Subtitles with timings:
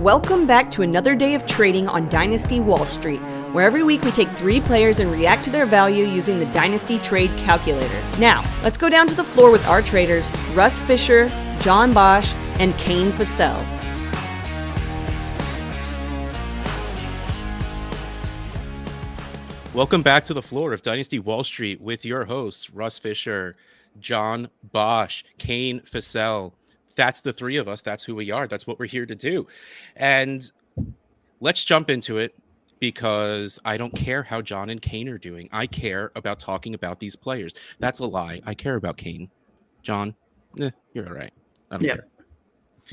[0.00, 3.20] Welcome back to another day of trading on Dynasty Wall Street,
[3.52, 6.98] where every week we take three players and react to their value using the Dynasty
[7.00, 8.02] Trade Calculator.
[8.18, 11.28] Now, let's go down to the floor with our traders, Russ Fisher,
[11.60, 13.62] John Bosch, and Kane Fossell.
[19.74, 23.54] Welcome back to the floor of Dynasty Wall Street with your hosts, Russ Fisher,
[23.98, 26.54] John Bosch, Kane Fossell.
[27.00, 27.80] That's the three of us.
[27.80, 28.46] That's who we are.
[28.46, 29.46] That's what we're here to do.
[29.96, 30.52] And
[31.40, 32.34] let's jump into it
[32.78, 35.48] because I don't care how John and Kane are doing.
[35.50, 37.54] I care about talking about these players.
[37.78, 38.42] That's a lie.
[38.44, 39.30] I care about Kane.
[39.82, 40.14] John,
[40.60, 41.32] eh, you're all right.
[41.70, 41.94] I don't Yeah.
[41.94, 42.06] care.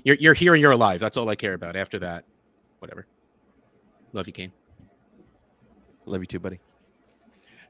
[0.05, 1.01] You're, you're here and you're alive.
[1.01, 1.75] That's all I care about.
[1.75, 2.23] After that,
[2.79, 3.07] whatever.
[4.13, 4.53] Love you, Kane.
[6.05, 6.61] Love you too, buddy.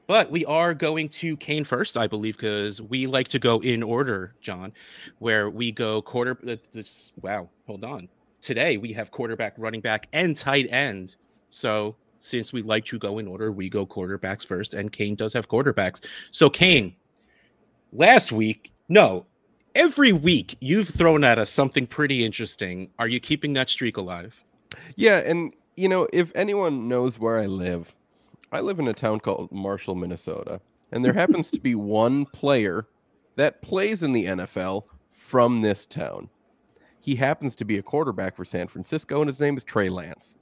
[0.08, 3.82] But we are going to Kane first, I believe, because we like to go in
[3.82, 4.72] order, John,
[5.18, 6.38] where we go quarter.
[6.48, 8.08] uh, This, wow, hold on.
[8.40, 11.16] Today we have quarterback, running back, and tight end.
[11.50, 15.34] So since we like to go in order, we go quarterbacks first, and Kane does
[15.34, 16.06] have quarterbacks.
[16.30, 16.96] So Kane,
[17.92, 19.26] last week, no,
[19.74, 22.88] every week you've thrown at us something pretty interesting.
[22.98, 24.42] Are you keeping that streak alive?
[24.96, 27.94] Yeah, and you know, if anyone knows where I live,
[28.50, 30.60] I live in a town called Marshall, Minnesota,
[30.90, 32.86] and there happens to be one player
[33.36, 36.30] that plays in the NFL from this town.
[37.00, 40.36] He happens to be a quarterback for San Francisco, and his name is Trey Lance.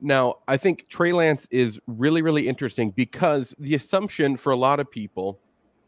[0.00, 4.80] Now, I think Trey Lance is really, really interesting because the assumption for a lot
[4.80, 5.38] of people,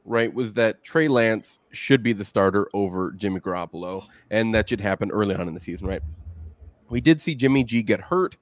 [0.05, 4.81] right, was that Trey Lance should be the starter over Jimmy Garoppolo, and that should
[4.81, 6.03] happen early on in the season, right?
[6.91, 8.37] We did see Jimmy G get hurt,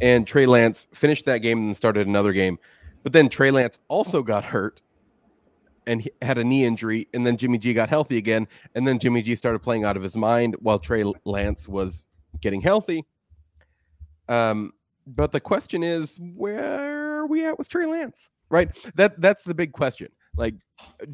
[0.00, 2.58] and Trey Lance finished that game and then started another game.
[3.02, 4.80] But then Trey Lance also got hurt
[5.86, 9.22] and had a knee injury, and then Jimmy G got healthy again, and then Jimmy
[9.22, 12.08] G started playing out of his mind while Trey Lance was
[12.40, 13.04] getting healthy.
[14.28, 14.72] Um,
[15.06, 18.30] but the question is, where are we at with Trey Lance?
[18.48, 18.70] Right?
[18.94, 20.08] That that's the big question.
[20.36, 20.54] Like,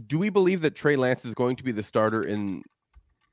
[0.06, 2.62] do we believe that Trey Lance is going to be the starter in,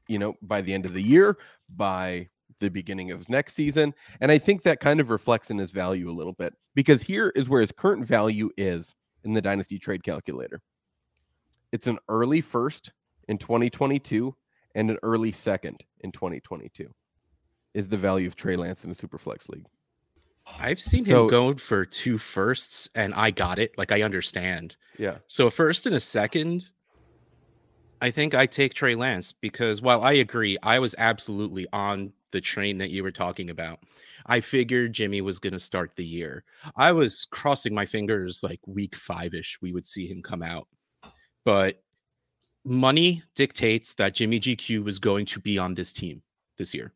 [0.07, 1.37] you know, by the end of the year,
[1.75, 2.29] by
[2.65, 3.93] the beginning of next season?
[4.19, 7.31] And I think that kind of reflects in his value a little bit because here
[7.35, 8.93] is where his current value is
[9.23, 10.61] in the dynasty trade calculator.
[11.71, 12.91] It's an early first
[13.27, 14.35] in 2022
[14.75, 16.93] and an early second in 2022
[17.73, 19.65] is the value of Trey Lance in a superflex league.
[20.59, 23.77] I've seen So- him go for two firsts, and I got it.
[23.77, 24.77] Like I understand.
[24.97, 25.17] Yeah.
[25.27, 26.65] So a first and a second,
[28.01, 32.41] I think I take Trey Lance because while I agree, I was absolutely on the
[32.41, 33.79] train that you were talking about.
[34.25, 36.43] I figured Jimmy was going to start the year.
[36.75, 40.67] I was crossing my fingers like week five ish, we would see him come out.
[41.43, 41.81] But
[42.65, 46.23] money dictates that Jimmy GQ was going to be on this team
[46.57, 46.91] this year.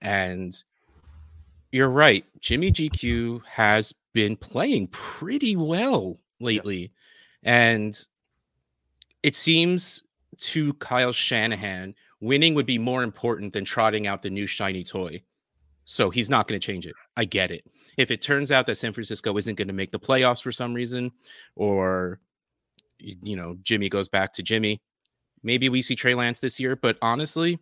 [0.00, 0.56] And
[1.70, 2.24] you're right.
[2.40, 6.92] Jimmy GQ has been playing pretty well lately.
[7.42, 7.98] And
[9.22, 10.02] it seems
[10.38, 15.22] to Kyle Shanahan, winning would be more important than trotting out the new shiny toy.
[15.84, 16.94] So he's not going to change it.
[17.16, 17.64] I get it.
[17.96, 20.74] If it turns out that San Francisco isn't going to make the playoffs for some
[20.74, 21.10] reason,
[21.56, 22.20] or,
[22.98, 24.82] you know, Jimmy goes back to Jimmy,
[25.42, 26.76] maybe we see Trey Lance this year.
[26.76, 27.58] But honestly,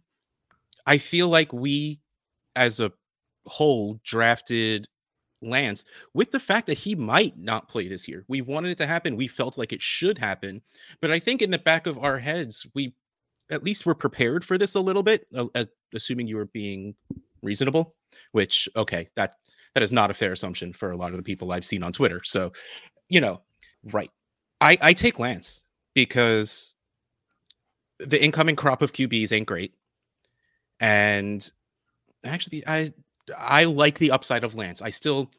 [0.86, 2.00] I feel like we
[2.56, 2.92] as a
[3.46, 4.88] whole drafted
[5.42, 5.84] Lance
[6.14, 8.24] with the fact that he might not play this year.
[8.26, 9.16] We wanted it to happen.
[9.16, 10.62] We felt like it should happen.
[11.00, 12.94] But I think in the back of our heads, we
[13.50, 15.26] at least were prepared for this a little bit,
[15.94, 16.94] assuming you were being
[17.42, 17.94] reasonable,
[18.32, 19.34] which, okay, that
[19.74, 21.92] that is not a fair assumption for a lot of the people I've seen on
[21.92, 22.22] Twitter.
[22.24, 22.52] So,
[23.08, 23.42] you know,
[23.92, 24.10] right.
[24.60, 25.62] I, I take Lance
[25.94, 26.72] because
[27.98, 29.74] the incoming crop of QBs ain't great.
[30.80, 31.50] And
[32.24, 32.92] actually, I
[33.36, 34.80] I like the upside of Lance.
[34.80, 35.30] I still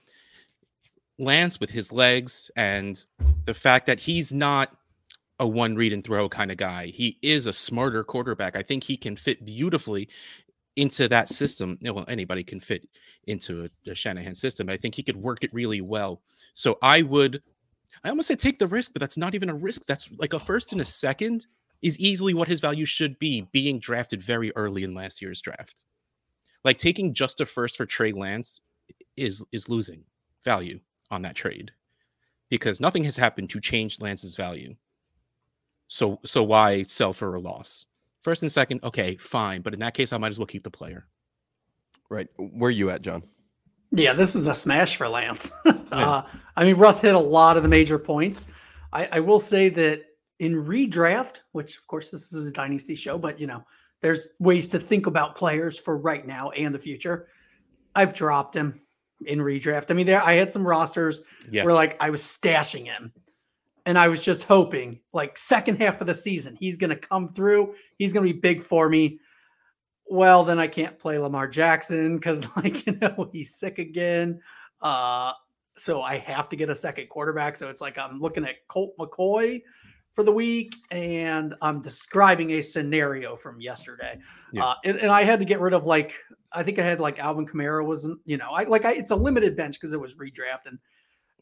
[1.19, 3.03] Lance with his legs and
[3.45, 4.76] the fact that he's not
[5.39, 6.87] a one read and throw kind of guy.
[6.87, 8.55] He is a smarter quarterback.
[8.55, 10.09] I think he can fit beautifully
[10.75, 11.77] into that system.
[11.81, 12.87] Well, anybody can fit
[13.25, 14.69] into a, a Shanahan system.
[14.69, 16.21] I think he could work it really well.
[16.53, 17.41] So I would,
[18.03, 19.83] I almost say take the risk, but that's not even a risk.
[19.87, 21.45] That's like a first and a second
[21.81, 25.85] is easily what his value should be, being drafted very early in last year's draft.
[26.63, 28.61] Like taking just a first for Trey Lance
[29.15, 30.03] is is losing
[30.43, 30.79] value
[31.11, 31.71] on that trade
[32.49, 34.75] because nothing has happened to change Lance's value.
[35.87, 37.85] So so why sell for a loss?
[38.21, 40.71] First and second, okay, fine, but in that case, I might as well keep the
[40.71, 41.07] player.
[42.09, 42.27] Right.
[42.37, 43.23] Where are you at, John?
[43.91, 45.51] Yeah, this is a smash for Lance.
[45.91, 46.21] uh,
[46.55, 48.49] I mean, Russ hit a lot of the major points.
[48.91, 50.01] I, I will say that
[50.39, 53.63] in redraft, which of course this is a dynasty show, but you know,
[54.01, 57.27] there's ways to think about players for right now and the future.
[57.95, 58.81] I've dropped him
[59.25, 59.89] in redraft.
[59.89, 61.63] I mean, there I had some rosters Yeah.
[61.63, 63.11] where like I was stashing him.
[63.87, 67.73] And I was just hoping, like second half of the season, he's gonna come through.
[67.97, 69.17] He's gonna be big for me.
[70.05, 74.41] Well, then I can't play Lamar Jackson because, like, you know, he's sick again.
[74.81, 75.31] Uh,
[75.77, 77.55] so I have to get a second quarterback.
[77.55, 79.61] So it's like I'm looking at Colt McCoy
[80.13, 84.19] for the week, and I'm describing a scenario from yesterday.
[84.51, 84.65] Yeah.
[84.65, 86.13] Uh, and, and I had to get rid of like
[86.51, 89.15] I think I had like Alvin Kamara wasn't you know I like I, it's a
[89.15, 90.77] limited bench because it was redraft, and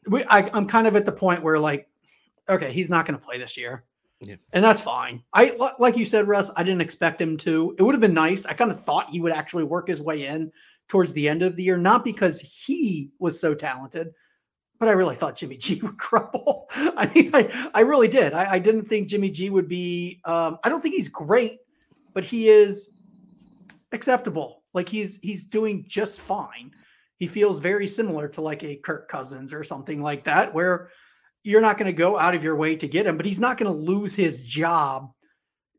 [0.06, 1.88] we I, I'm kind of at the point where like
[2.48, 3.84] okay he's not going to play this year.
[4.20, 4.36] Yeah.
[4.52, 5.22] And that's fine.
[5.34, 6.50] I like you said, Russ.
[6.56, 7.74] I didn't expect him to.
[7.78, 8.46] It would have been nice.
[8.46, 10.50] I kind of thought he would actually work his way in
[10.88, 14.12] towards the end of the year, not because he was so talented,
[14.78, 16.68] but I really thought Jimmy G would crumble.
[16.70, 18.32] I mean, I, I really did.
[18.32, 20.20] I, I didn't think Jimmy G would be.
[20.24, 21.58] Um, I don't think he's great,
[22.14, 22.90] but he is
[23.92, 24.62] acceptable.
[24.72, 26.70] Like he's he's doing just fine.
[27.18, 30.88] He feels very similar to like a Kirk Cousins or something like that, where
[31.46, 33.56] you're not going to go out of your way to get him, but he's not
[33.56, 35.12] going to lose his job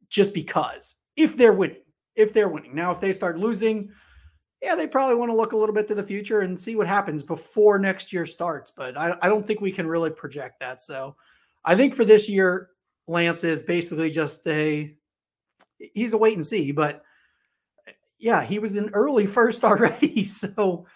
[0.10, 1.84] just because if they're winning.
[2.16, 2.74] If they're winning.
[2.74, 3.92] Now, if they start losing,
[4.62, 6.88] yeah, they probably want to look a little bit to the future and see what
[6.88, 8.72] happens before next year starts.
[8.72, 10.82] But I, I don't think we can really project that.
[10.82, 11.18] So
[11.66, 12.70] I think for this year,
[13.08, 14.96] Lance is basically just a
[15.94, 16.72] he's a wait and see.
[16.72, 17.04] But
[18.18, 20.26] yeah, he was an early first already.
[20.26, 20.88] So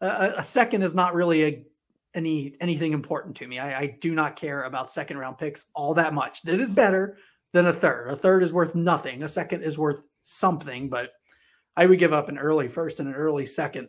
[0.00, 1.64] uh, a second is not really a
[2.14, 3.58] any anything important to me.
[3.58, 6.42] I, I do not care about second round picks all that much.
[6.42, 7.16] That is better
[7.52, 8.08] than a third.
[8.10, 9.22] A third is worth nothing.
[9.22, 11.12] A second is worth something, but
[11.76, 13.88] I would give up an early first and an early second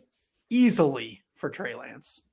[0.50, 2.28] easily for Trey Lance.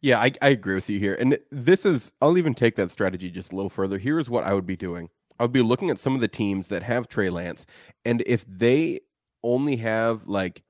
[0.00, 1.16] Yeah, I, I agree with you here.
[1.18, 3.98] And this is, I'll even take that strategy just a little further.
[3.98, 5.08] Here's what I would be doing
[5.38, 7.66] I would be looking at some of the teams that have Trey Lance.
[8.04, 9.00] And if they
[9.42, 10.62] only have like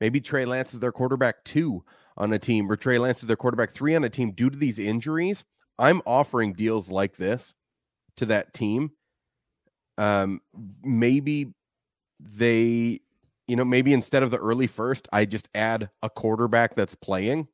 [0.00, 1.84] maybe Trey Lance is their quarterback two
[2.20, 4.56] on a team or Trey Lance is their quarterback three on a team due to
[4.56, 5.42] these injuries,
[5.78, 7.54] I'm offering deals like this
[8.16, 8.92] to that team.
[9.96, 10.40] Um,
[10.84, 11.54] maybe
[12.20, 13.00] they,
[13.48, 17.48] you know, maybe instead of the early first, I just add a quarterback that's playing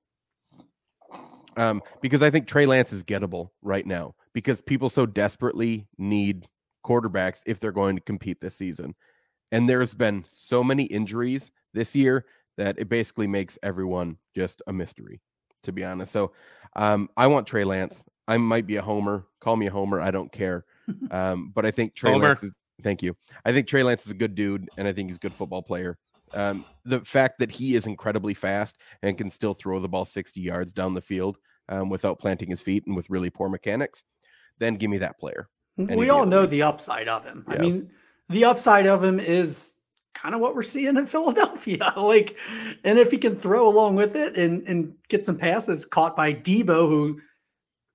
[1.56, 6.46] um, because I think Trey Lance is gettable right now because people so desperately need
[6.84, 8.96] quarterbacks if they're going to compete this season.
[9.52, 14.72] And there's been so many injuries this year that it basically makes everyone just a
[14.72, 15.20] mystery,
[15.62, 16.12] to be honest.
[16.12, 16.32] So
[16.74, 18.04] um, I want Trey Lance.
[18.28, 19.26] I might be a homer.
[19.40, 20.00] Call me a homer.
[20.00, 20.64] I don't care.
[21.10, 22.28] Um, but I think Trey Homer.
[22.28, 22.52] Lance is,
[22.84, 23.16] thank you.
[23.44, 25.60] I think Trey Lance is a good dude, and I think he's a good football
[25.60, 25.98] player.
[26.32, 30.40] Um, the fact that he is incredibly fast and can still throw the ball 60
[30.40, 31.38] yards down the field
[31.68, 34.04] um, without planting his feet and with really poor mechanics,
[34.58, 35.48] then give me that player.
[35.76, 37.44] We all know the upside of him.
[37.48, 37.90] I mean,
[38.28, 39.74] the upside of him is
[40.16, 41.92] kind of what we're seeing in Philadelphia.
[41.96, 42.36] like,
[42.84, 46.32] and if he can throw along with it and and get some passes caught by
[46.32, 47.20] Debo, who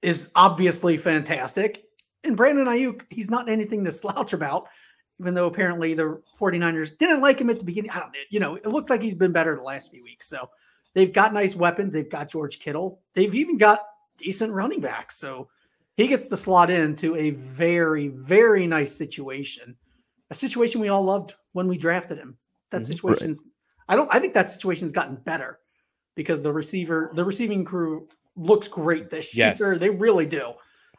[0.01, 1.83] is obviously fantastic,
[2.23, 4.67] and Brandon Aiyuk, he's not anything to slouch about.
[5.19, 7.91] Even though apparently the 49ers didn't like him at the beginning.
[7.91, 8.15] I don't.
[8.31, 10.27] You know, it looked like he's been better the last few weeks.
[10.27, 10.49] So
[10.95, 11.93] they've got nice weapons.
[11.93, 13.01] They've got George Kittle.
[13.13, 13.81] They've even got
[14.17, 15.17] decent running backs.
[15.17, 15.47] So
[15.95, 19.75] he gets to slot into a very, very nice situation.
[20.31, 22.37] A situation we all loved when we drafted him.
[22.69, 22.85] That Mhm.
[22.87, 23.43] situation's
[23.89, 25.59] I don't I think that situation's gotten better
[26.15, 29.59] because the receiver, the receiving crew looks great this Yes.
[29.59, 29.77] year.
[29.77, 30.53] They really do.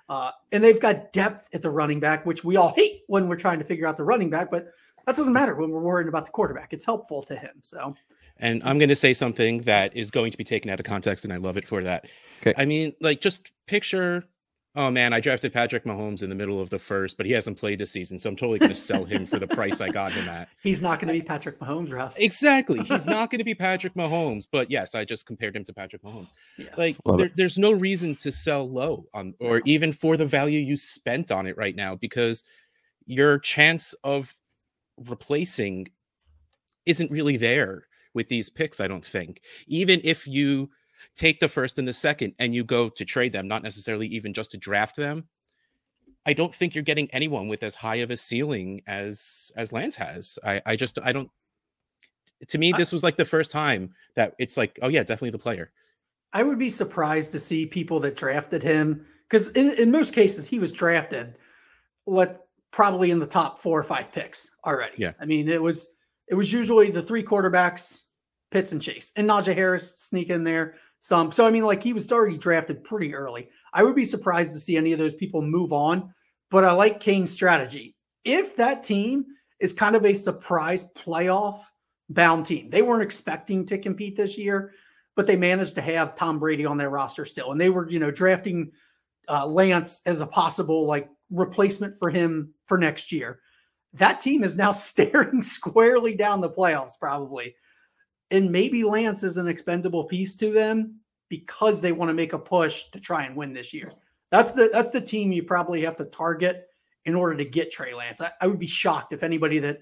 [0.08, 3.36] Uh, and they've got depth at the running back, which we all hate when we're
[3.36, 4.66] trying to figure out the running back, but
[5.06, 6.72] that doesn't matter when we're worrying about the quarterback.
[6.74, 7.52] It's helpful to him.
[7.62, 7.94] So
[8.38, 11.24] And I'm going to say something that is going to be taken out of context,
[11.24, 12.06] and I love it for that.
[12.40, 12.52] 'Kay.
[12.56, 14.24] I mean, like, just picture,
[14.74, 17.58] oh man, I drafted Patrick Mahomes in the middle of the first, but he hasn't
[17.58, 20.12] played this season, so I'm totally going to sell him for the price I got
[20.12, 20.48] him at.
[20.62, 22.18] he's not going to be Patrick Mahomes, Russ.
[22.18, 22.82] Exactly.
[22.84, 26.02] He's not going to be Patrick Mahomes, but yes, I just compared him to Patrick
[26.02, 26.30] Mahomes.
[26.56, 26.76] Yes.
[26.78, 30.76] Like, there, there's no reason to sell low on, or even for the value you
[30.76, 32.44] spent on it right now, because
[33.04, 34.34] your chance of
[35.08, 35.88] replacing
[36.86, 39.40] isn't really there with these picks, I don't think.
[39.66, 40.70] Even if you
[41.14, 44.32] take the first and the second and you go to trade them, not necessarily even
[44.32, 45.28] just to draft them,
[46.24, 49.96] I don't think you're getting anyone with as high of a ceiling as as Lance
[49.96, 50.38] has.
[50.44, 51.30] I I just I don't
[52.48, 55.38] to me this was like the first time that it's like, oh yeah, definitely the
[55.38, 55.72] player.
[56.32, 60.46] I would be surprised to see people that drafted him because in, in most cases
[60.46, 61.36] he was drafted
[62.06, 62.40] let
[62.70, 64.94] probably in the top four or five picks already.
[64.98, 65.12] Yeah.
[65.20, 65.88] I mean it was
[66.28, 68.02] it was usually the three quarterbacks,
[68.50, 71.30] Pitts and Chase, and Najee Harris sneak in there some.
[71.30, 73.50] So I mean like he was already drafted pretty early.
[73.74, 76.10] I would be surprised to see any of those people move on
[76.52, 77.96] but I like Kane's strategy.
[78.24, 79.24] If that team
[79.58, 81.62] is kind of a surprise playoff
[82.10, 84.74] bound team, they weren't expecting to compete this year,
[85.16, 87.52] but they managed to have Tom Brady on their roster still.
[87.52, 88.70] And they were, you know, drafting
[89.28, 93.40] uh, Lance as a possible like replacement for him for next year.
[93.94, 97.54] That team is now staring squarely down the playoffs, probably.
[98.32, 100.98] And maybe Lance is an expendable piece to them
[101.28, 103.92] because they want to make a push to try and win this year.
[104.30, 106.68] That's the that's the team you probably have to target
[107.04, 108.22] in order to get Trey Lance.
[108.22, 109.80] I, I would be shocked if anybody that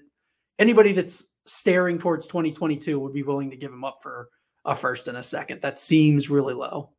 [0.59, 4.29] anybody that's staring towards 2022 would be willing to give him up for
[4.65, 5.61] a first and a second.
[5.61, 6.89] That seems really low.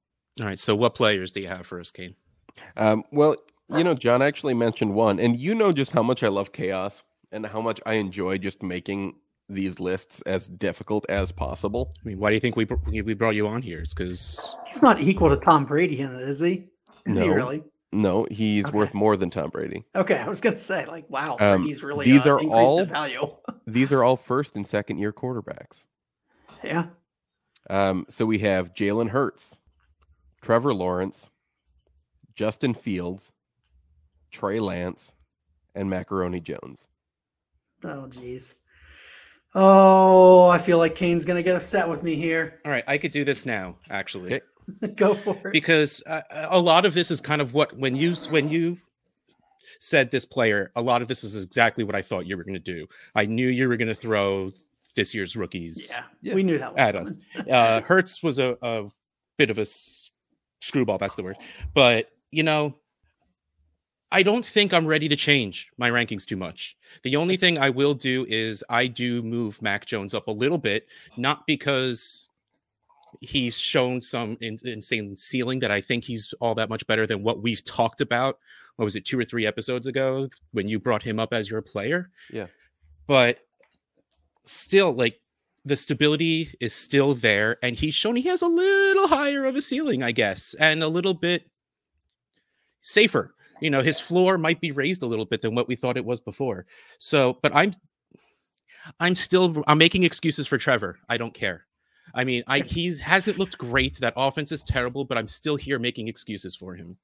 [0.41, 0.59] All right.
[0.59, 2.17] So what players do you have for us, Kane?
[2.79, 3.37] Um, well,
[3.69, 7.03] you know, John actually mentioned one, and you know just how much I love chaos
[7.31, 9.15] and how much I enjoy just making
[9.55, 11.93] these lists as difficult as possible.
[12.05, 12.65] I mean, why do you think we
[13.03, 13.81] we brought you on here?
[13.81, 16.67] It's because he's not equal to Tom Brady in it, is he?
[17.07, 17.63] Is no, he really?
[17.93, 18.77] No, he's Okay.
[18.77, 19.85] worth more than Tom Brady.
[19.95, 23.21] Okay, I was gonna say, like, wow, Um, he's really these uh, are all- value.
[23.67, 25.87] These are all first and second year quarterbacks.
[26.65, 26.87] yeah,
[27.71, 29.57] Um, so we have Jalen Hurts,
[30.41, 31.29] Trevor Lawrence,
[32.35, 33.31] Justin Fields,
[34.33, 35.13] Trey Lance,
[35.77, 36.89] and Macaroni Jones.
[37.85, 38.57] Oh, geez.
[39.55, 42.61] Oh, I feel like Kane's gonna get upset with me here.
[42.65, 42.85] all right.
[42.87, 44.35] I could do this now, actually.
[44.35, 44.41] Okay.
[44.97, 45.53] Go for it.
[45.53, 48.79] because uh, a lot of this is kind of what when you when you
[49.81, 52.55] said this player a lot of this is exactly what i thought you were going
[52.55, 54.53] to do i knew you were going to throw
[54.95, 56.35] this year's rookies yeah, Yeah.
[56.37, 57.09] we knew that was At coming.
[57.09, 57.49] us.
[57.51, 58.85] uh Hurts was a, a
[59.39, 59.67] bit of a
[60.61, 61.37] screwball that's the word
[61.75, 62.73] but you know
[64.13, 67.69] i don't think i'm ready to change my rankings too much the only thing i
[67.69, 72.29] will do is i do move mac jones up a little bit not because
[73.21, 77.23] he's shown some in, insane ceiling that I think he's all that much better than
[77.23, 78.39] what we've talked about.
[78.77, 81.63] What was it, two or three episodes ago when you brought him up as your
[81.63, 82.11] player?
[82.33, 82.47] Yeah.
[83.07, 83.41] But
[84.45, 85.21] still, like
[85.65, 89.63] the stability is still there, and he's shown he has a little higher of a
[89.63, 91.49] ceiling, I guess, and a little bit
[92.81, 93.35] safer.
[93.63, 96.05] You know, his floor might be raised a little bit than what we thought it
[96.05, 96.67] was before.
[96.99, 97.73] So, but I'm
[98.99, 100.99] I'm still I'm making excuses for Trevor.
[101.09, 101.67] I don't care.
[102.13, 103.99] I mean, I he's hasn't looked great.
[103.99, 106.97] That offense is terrible, but I'm still here making excuses for him.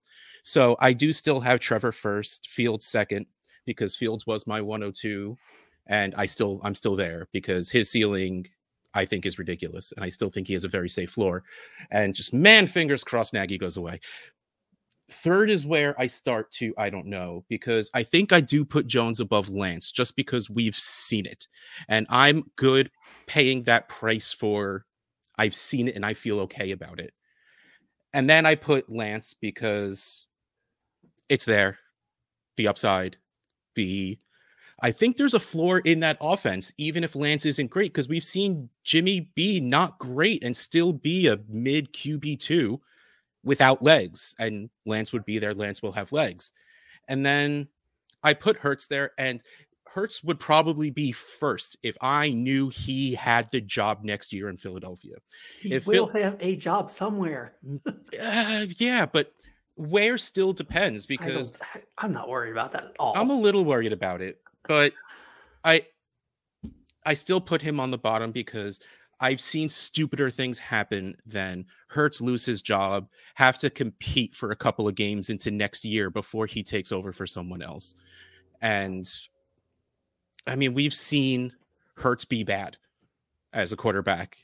[0.43, 3.27] So I do still have Trevor first, Fields second,
[3.65, 5.37] because Fields was my 102,
[5.87, 8.49] and I still I'm still there because his ceiling
[8.95, 11.45] I think is ridiculous, and I still think he has a very safe floor.
[11.93, 14.00] And just man, fingers crossed, Nagy goes away.
[15.11, 18.87] Third is where I start to I don't know because I think I do put
[18.87, 21.49] Jones above Lance just because we've seen it,
[21.88, 22.91] and I'm good
[23.27, 24.85] paying that price for
[25.38, 27.15] I've seen it and I feel okay about it.
[28.12, 30.27] And then I put Lance because
[31.29, 31.79] it's there,
[32.57, 33.17] the upside,
[33.75, 34.19] the
[34.81, 38.25] I think there's a floor in that offense, even if Lance isn't great, because we've
[38.25, 42.79] seen Jimmy be not great and still be a mid QB2
[43.49, 44.35] without legs.
[44.38, 45.55] And Lance would be there.
[45.55, 46.52] Lance will have legs.
[47.09, 47.69] And then
[48.23, 49.43] I put Hurts there, and
[49.87, 54.59] Hurts would probably be first if I knew he had the job next year in
[54.59, 55.17] Philadelphia.
[55.61, 57.55] He if will Phil- have a job somewhere.
[58.21, 59.33] Uh, yeah, but
[59.76, 63.17] where still depends because I- I'm not worried about that at all.
[63.17, 64.93] I'm a little worried about it, but
[65.62, 65.87] I
[67.05, 68.81] I still put him on the bottom because
[69.20, 74.56] I've seen stupider things happen than Hurts lose his job, have to compete for a
[74.56, 77.94] couple of games into next year before he takes over for someone else.
[78.60, 79.08] And
[80.46, 81.52] I mean, we've seen
[81.96, 82.76] Hurts be bad
[83.52, 84.38] as a quarterback.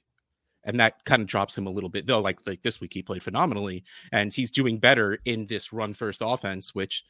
[0.65, 2.21] And that kind of drops him a little bit, though.
[2.21, 6.23] Like like this week, he played phenomenally, and he's doing better in this run first
[6.25, 7.05] offense, which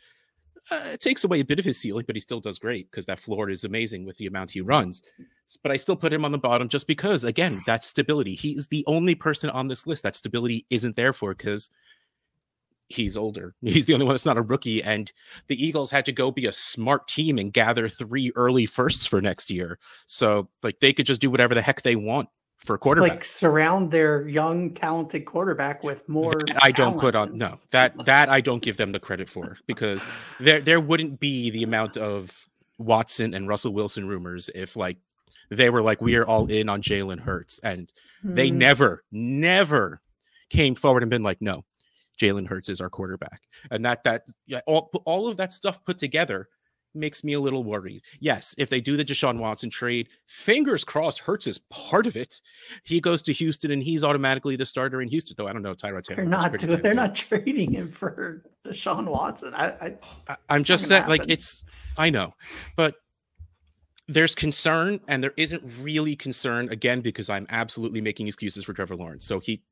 [0.71, 3.06] uh, it takes away a bit of his ceiling, but he still does great because
[3.06, 5.02] that floor is amazing with the amount he runs.
[5.62, 8.35] But I still put him on the bottom just because, again, that stability.
[8.35, 11.68] He's the only person on this list that stability isn't there for because
[12.88, 13.54] he's older.
[13.62, 14.83] He's the only one that's not a rookie.
[14.83, 15.11] And
[15.49, 19.21] the Eagles had to go be a smart team and gather three early firsts for
[19.21, 19.78] next year.
[20.06, 22.28] So, like, they could just do whatever the heck they want
[22.64, 23.11] for quarterback.
[23.11, 26.35] like surround their young, talented quarterback with more.
[26.47, 29.59] That I don't put on no that that I don't give them the credit for
[29.66, 30.04] because
[30.40, 32.33] there there wouldn't be the amount of
[32.78, 34.97] Watson and Russell Wilson rumors if like
[35.50, 37.92] they were like we are all in on Jalen Hurts and
[38.25, 38.59] they Hmm.
[38.59, 40.00] never never
[40.50, 41.64] came forward and been like no
[42.21, 45.99] Jalen Hurts is our quarterback and that that yeah all all of that stuff put
[45.99, 46.49] together
[46.95, 48.03] makes me a little worried.
[48.21, 52.41] Yes, if they do the Deshaun Watson trade, fingers crossed, Hurts is part of it.
[52.85, 55.35] He goes to Houston and he's automatically the starter in Houston.
[55.37, 56.17] Though I don't know, Tyrod Taylor.
[56.17, 59.55] They're not doing, they're not trading him for Deshaun Watson.
[59.55, 59.97] I,
[60.29, 61.65] I I'm just saying, like it's.
[61.97, 62.35] I know,
[62.77, 62.97] but
[64.09, 68.97] there's concern, and there isn't really concern again because I'm absolutely making excuses for Trevor
[68.97, 69.27] Lawrence.
[69.27, 69.63] So he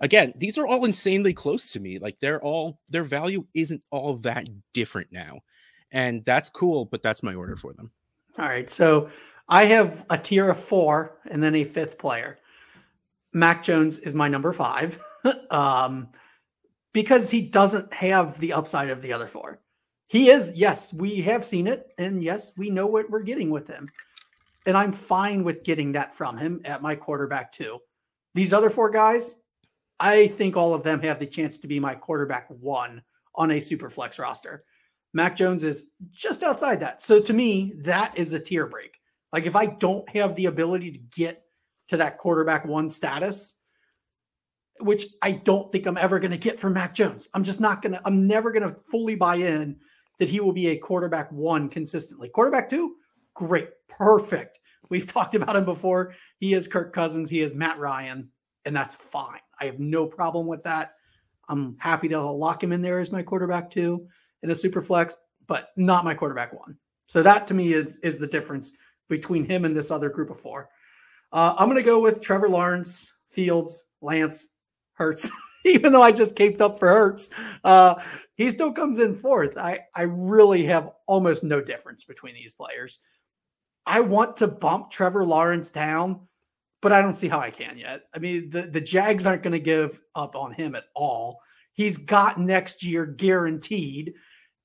[0.00, 1.98] again, these are all insanely close to me.
[1.98, 5.40] Like they're all their value isn't all that different now.
[5.92, 7.90] And that's cool, but that's my order for them.
[8.38, 8.70] All right.
[8.70, 9.08] So
[9.48, 12.38] I have a tier of four and then a fifth player.
[13.32, 15.02] Mac Jones is my number five.
[15.50, 16.08] um,
[16.92, 19.60] because he doesn't have the upside of the other four.
[20.08, 23.68] He is, yes, we have seen it, and yes, we know what we're getting with
[23.68, 23.88] him.
[24.66, 27.78] And I'm fine with getting that from him at my quarterback too.
[28.34, 29.36] These other four guys,
[30.00, 33.02] I think all of them have the chance to be my quarterback one
[33.36, 34.64] on a super flex roster.
[35.12, 37.02] Mac Jones is just outside that.
[37.02, 38.96] So to me, that is a tier break.
[39.32, 41.44] Like if I don't have the ability to get
[41.88, 43.58] to that quarterback one status,
[44.78, 47.28] which I don't think I'm ever going to get from Mac Jones.
[47.34, 49.76] I'm just not going to, I'm never going to fully buy in
[50.18, 52.28] that he will be a quarterback one consistently.
[52.28, 52.96] Quarterback two,
[53.34, 54.58] great, perfect.
[54.88, 56.14] We've talked about him before.
[56.38, 58.28] He is Kirk Cousins, he is Matt Ryan,
[58.64, 59.40] and that's fine.
[59.60, 60.92] I have no problem with that.
[61.48, 64.06] I'm happy to lock him in there as my quarterback two
[64.42, 65.16] in a super flex,
[65.46, 66.76] but not my quarterback one.
[67.06, 68.72] So that to me is, is the difference
[69.08, 70.68] between him and this other group of four.
[71.32, 74.48] Uh, I'm going to go with Trevor Lawrence, Fields, Lance,
[74.94, 75.30] Hurts.
[75.64, 77.28] Even though I just caped up for Hurts,
[77.64, 77.96] uh,
[78.36, 79.58] he still comes in fourth.
[79.58, 83.00] I, I really have almost no difference between these players.
[83.84, 86.20] I want to bump Trevor Lawrence down
[86.80, 88.04] but I don't see how I can yet.
[88.14, 91.38] I mean, the, the Jags aren't going to give up on him at all.
[91.72, 94.14] He's got next year guaranteed,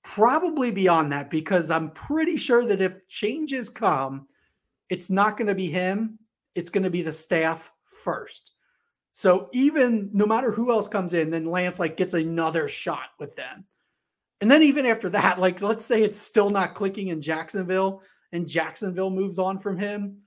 [0.05, 4.27] probably beyond that, because I'm pretty sure that if changes come,
[4.89, 6.17] it's not going to be him,
[6.53, 7.71] it's going to be the staff
[8.03, 8.53] first.
[9.11, 13.35] So even no matter who else comes in, then Lance like gets another shot with
[13.35, 13.65] them.
[14.41, 18.47] And then even after that, like let's say it's still not clicking in Jacksonville and
[18.47, 20.21] Jacksonville moves on from him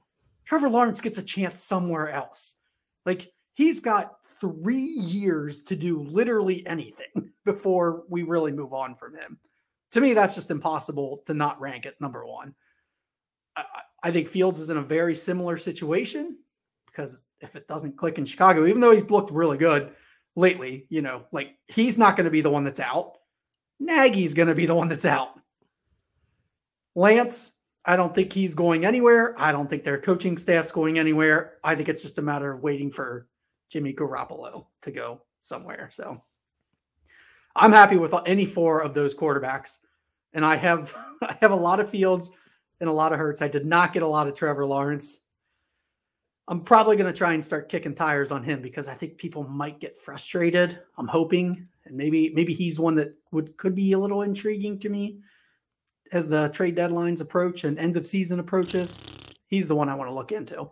[0.48, 2.54] Trevor Lawrence gets a chance somewhere else.
[3.04, 9.14] Like he's got three years to do literally anything before we really move on from
[9.14, 9.38] him.
[9.92, 12.54] To me, that's just impossible to not rank at number one.
[13.56, 13.64] I,
[14.02, 16.38] I think Fields is in a very similar situation
[16.86, 19.92] because if it doesn't click in Chicago, even though he's looked really good
[20.36, 23.18] lately, you know, like he's not going to be the one that's out.
[23.80, 25.40] Nagy's going to be the one that's out.
[26.94, 27.52] Lance,
[27.84, 29.34] I don't think he's going anywhere.
[29.38, 31.54] I don't think their coaching staff's going anywhere.
[31.62, 33.28] I think it's just a matter of waiting for
[33.70, 35.88] Jimmy Garoppolo to go somewhere.
[35.92, 36.22] So
[37.58, 39.80] I'm happy with any four of those quarterbacks.
[40.32, 42.30] And I have I have a lot of Fields
[42.80, 43.42] and a lot of Hurts.
[43.42, 45.20] I did not get a lot of Trevor Lawrence.
[46.46, 49.44] I'm probably going to try and start kicking tires on him because I think people
[49.44, 50.80] might get frustrated.
[50.96, 54.88] I'm hoping, and maybe maybe he's one that would could be a little intriguing to
[54.88, 55.20] me
[56.12, 59.00] as the trade deadlines approach and end of season approaches,
[59.46, 60.70] he's the one I want to look into.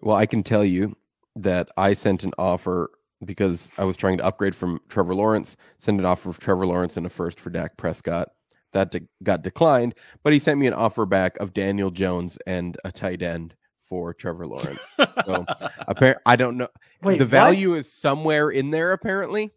[0.00, 0.96] Well, I can tell you
[1.36, 2.90] that I sent an offer
[3.24, 6.96] because I was trying to upgrade from Trevor Lawrence, send an offer of Trevor Lawrence
[6.96, 8.28] and a first for Dak Prescott.
[8.72, 12.76] That de- got declined, but he sent me an offer back of Daniel Jones and
[12.84, 13.54] a tight end
[13.88, 14.80] for Trevor Lawrence.
[15.24, 15.46] So
[15.88, 16.68] apparently, I don't know.
[17.02, 17.78] Wait, the value what?
[17.78, 19.52] is somewhere in there apparently.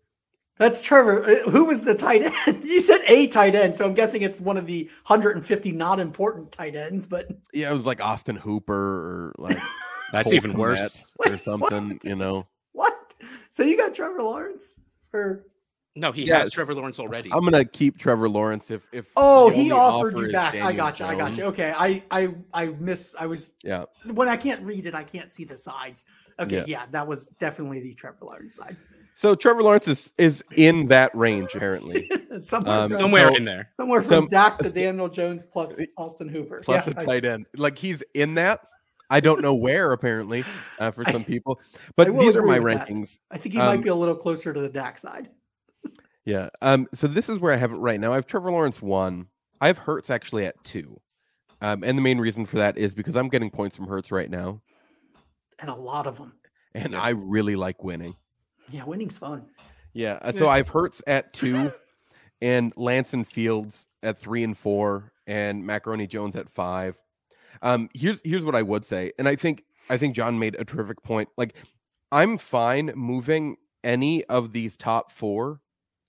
[0.57, 1.23] That's Trevor.
[1.25, 2.63] Uh, who was the tight end?
[2.71, 6.51] You said a tight end, so I'm guessing it's one of the 150 not important
[6.51, 7.07] tight ends.
[7.07, 9.57] But yeah, it was like Austin Hooper or like
[10.11, 11.89] that's even worse or something.
[11.89, 12.05] What?
[12.05, 12.45] You know what?
[13.53, 14.79] So you got Trevor Lawrence
[15.09, 15.45] for?
[15.97, 17.29] No, he yeah, has Trevor Lawrence already.
[17.33, 19.07] I'm gonna keep Trevor Lawrence if if.
[19.17, 20.55] Oh, he offered you back.
[20.55, 21.05] I got you.
[21.05, 21.43] I got you.
[21.45, 23.13] Okay, I I I miss.
[23.19, 23.83] I was yeah.
[24.13, 26.05] When I can't read it, I can't see the sides.
[26.39, 28.77] Okay, yeah, yeah that was definitely the Trevor Lawrence side.
[29.15, 32.09] So Trevor Lawrence is, is in that range apparently.
[32.41, 33.69] somewhere, um, somewhere so, in there.
[33.71, 36.61] Somewhere from some, Dak to Daniel Jones plus Austin Hooper.
[36.63, 37.45] Plus yeah, a tight end.
[37.55, 38.61] Like he's in that.
[39.11, 40.43] I don't know where apparently
[40.79, 41.59] uh, for some people,
[41.95, 43.19] but these are my rankings.
[43.29, 43.35] That.
[43.35, 45.29] I think he um, might be a little closer to the Dak side.
[46.25, 46.49] yeah.
[46.61, 46.87] Um.
[46.93, 48.11] So this is where I have it right now.
[48.13, 49.27] I have Trevor Lawrence one.
[49.59, 50.99] I have Hurts actually at two.
[51.61, 54.29] Um, and the main reason for that is because I'm getting points from Hurts right
[54.29, 54.61] now,
[55.59, 56.33] and a lot of them.
[56.73, 58.15] And I really like winning.
[58.69, 59.45] Yeah, winning's fun.
[59.93, 60.19] Yeah.
[60.21, 61.71] Uh, so I've Hurts at two,
[62.41, 66.95] and Lance and Fields at three and four, and Macaroni Jones at five.
[67.61, 70.65] Um, here's here's what I would say, and I think I think John made a
[70.65, 71.29] terrific point.
[71.37, 71.55] Like,
[72.11, 75.61] I'm fine moving any of these top four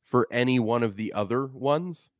[0.04, 2.10] for any one of the other ones,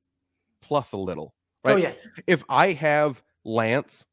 [0.61, 1.35] plus a little.
[1.65, 1.83] Oh Right.
[1.83, 1.93] yeah.
[2.27, 4.05] If I have Lance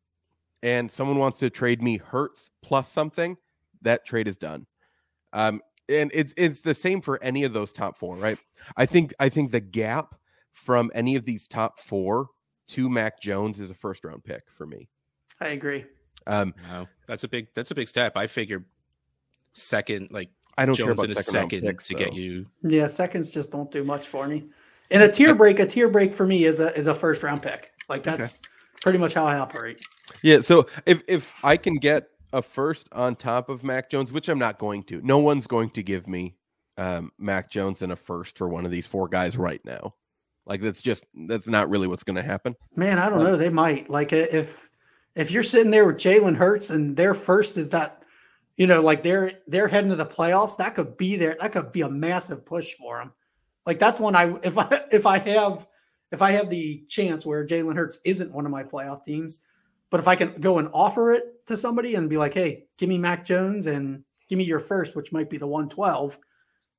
[0.62, 3.38] and someone wants to trade me Hurts plus something,
[3.82, 4.68] that trade is done.
[5.34, 8.38] Um, and it's it's the same for any of those top four, right?
[8.78, 10.16] I think I think the gap
[10.52, 12.28] from any of these top four
[12.70, 14.90] to Mac Jones is a first round pick for me.
[15.42, 15.86] I agree.
[16.28, 18.16] Um, Wow, that's a big that's a big step.
[18.18, 18.66] I figure
[19.54, 22.46] second, like I don't care about in a second, second picks, to get you.
[22.64, 24.50] Yeah, seconds just don't do much for me.
[24.92, 27.42] And a tier break, a tier break for me is a is a first round
[27.42, 27.72] pick.
[27.88, 28.18] Like Okay.
[28.18, 28.42] that's
[28.82, 29.80] pretty much how I operate.
[30.22, 34.28] Yeah, so if if I can get a first on top of Mac Jones, which
[34.30, 36.36] I'm not going to, no one's going to give me
[36.78, 39.96] um, Mac Jones and a first for one of these four guys right now.
[40.46, 42.56] Like that's just that's not really what's going to happen.
[42.76, 43.38] Man, I don't Like- know.
[43.38, 44.69] They might like uh, if
[45.20, 48.04] if you're sitting there with Jalen Hurts and their first is that,
[48.56, 50.56] you know, like they're they're heading to the playoffs.
[50.58, 51.36] That could be there.
[51.42, 53.12] That could be a massive push for them.
[53.66, 55.68] Like that's one I if I if I have
[56.12, 59.42] if I have the chance where Jalen Hurts isn't one of my playoff teams,
[59.90, 62.88] but if I can go and offer it to somebody and be like, hey, give
[62.88, 66.18] me Mac Jones and give me your first, which might be the 112,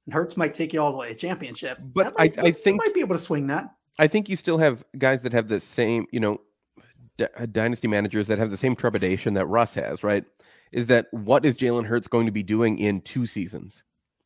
[0.07, 1.79] and Hurts might take you all the way to championship.
[1.93, 3.75] But might- I- I think- might be able to swing that.
[3.99, 6.41] I think you still have guys that have the same, you know,
[7.21, 10.25] d- uh, dynasty managers that have the same trepidation that Russ has, right?
[10.73, 13.85] Is that what is Jalen Hurts going to be doing in two seasons?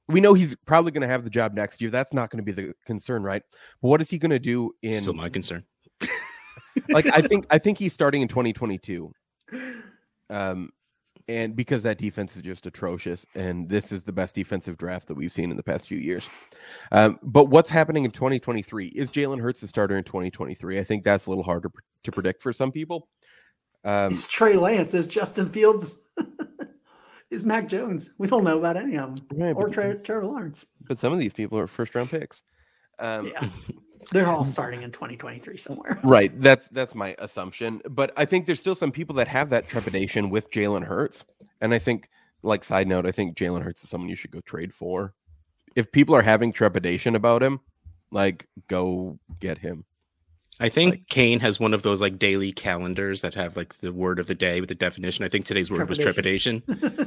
[0.08, 1.90] We know he's probably going to have the job next year.
[1.90, 3.42] That's not going to be the concern, right?
[3.82, 5.64] But what is he going to do in Still my concern.
[6.90, 9.12] like I think I think he's starting in 2022.
[10.30, 10.70] Um
[11.28, 15.14] and because that defense is just atrocious and this is the best defensive draft that
[15.14, 16.28] we've seen in the past few years.
[16.92, 20.78] Um, but what's happening in 2023 is Jalen Hurts the starter in 2023.
[20.78, 21.70] I think that's a little harder
[22.02, 23.08] to, predict for some people.
[23.84, 24.92] Um, Is Trey Lance?
[24.94, 26.00] Is Justin Fields?
[27.30, 28.10] is Mac Jones?
[28.18, 29.26] We don't know about any of them.
[29.38, 30.66] right, Or Trevor Lawrence.
[30.82, 32.42] but some of these people are first round picks.
[32.98, 33.48] Um, Yeah,
[34.10, 34.48] they're all mm.
[34.48, 35.98] starting in 2023 somewhere.
[36.04, 36.38] Right.
[36.40, 37.80] That's that's my assumption.
[37.88, 41.24] But I think there's still some people that have that trepidation with Jalen Hurts.
[41.60, 42.08] And I think,
[42.42, 45.14] like side note, I think Jalen Hurts is someone you should go trade for.
[45.76, 47.60] If people are having trepidation about him,
[48.10, 49.84] like go get him.
[50.60, 53.92] I think Like- Kane has one of those like daily calendars that have like the
[53.92, 55.24] word of the day with the definition.
[55.24, 56.62] I think today's word was trepidation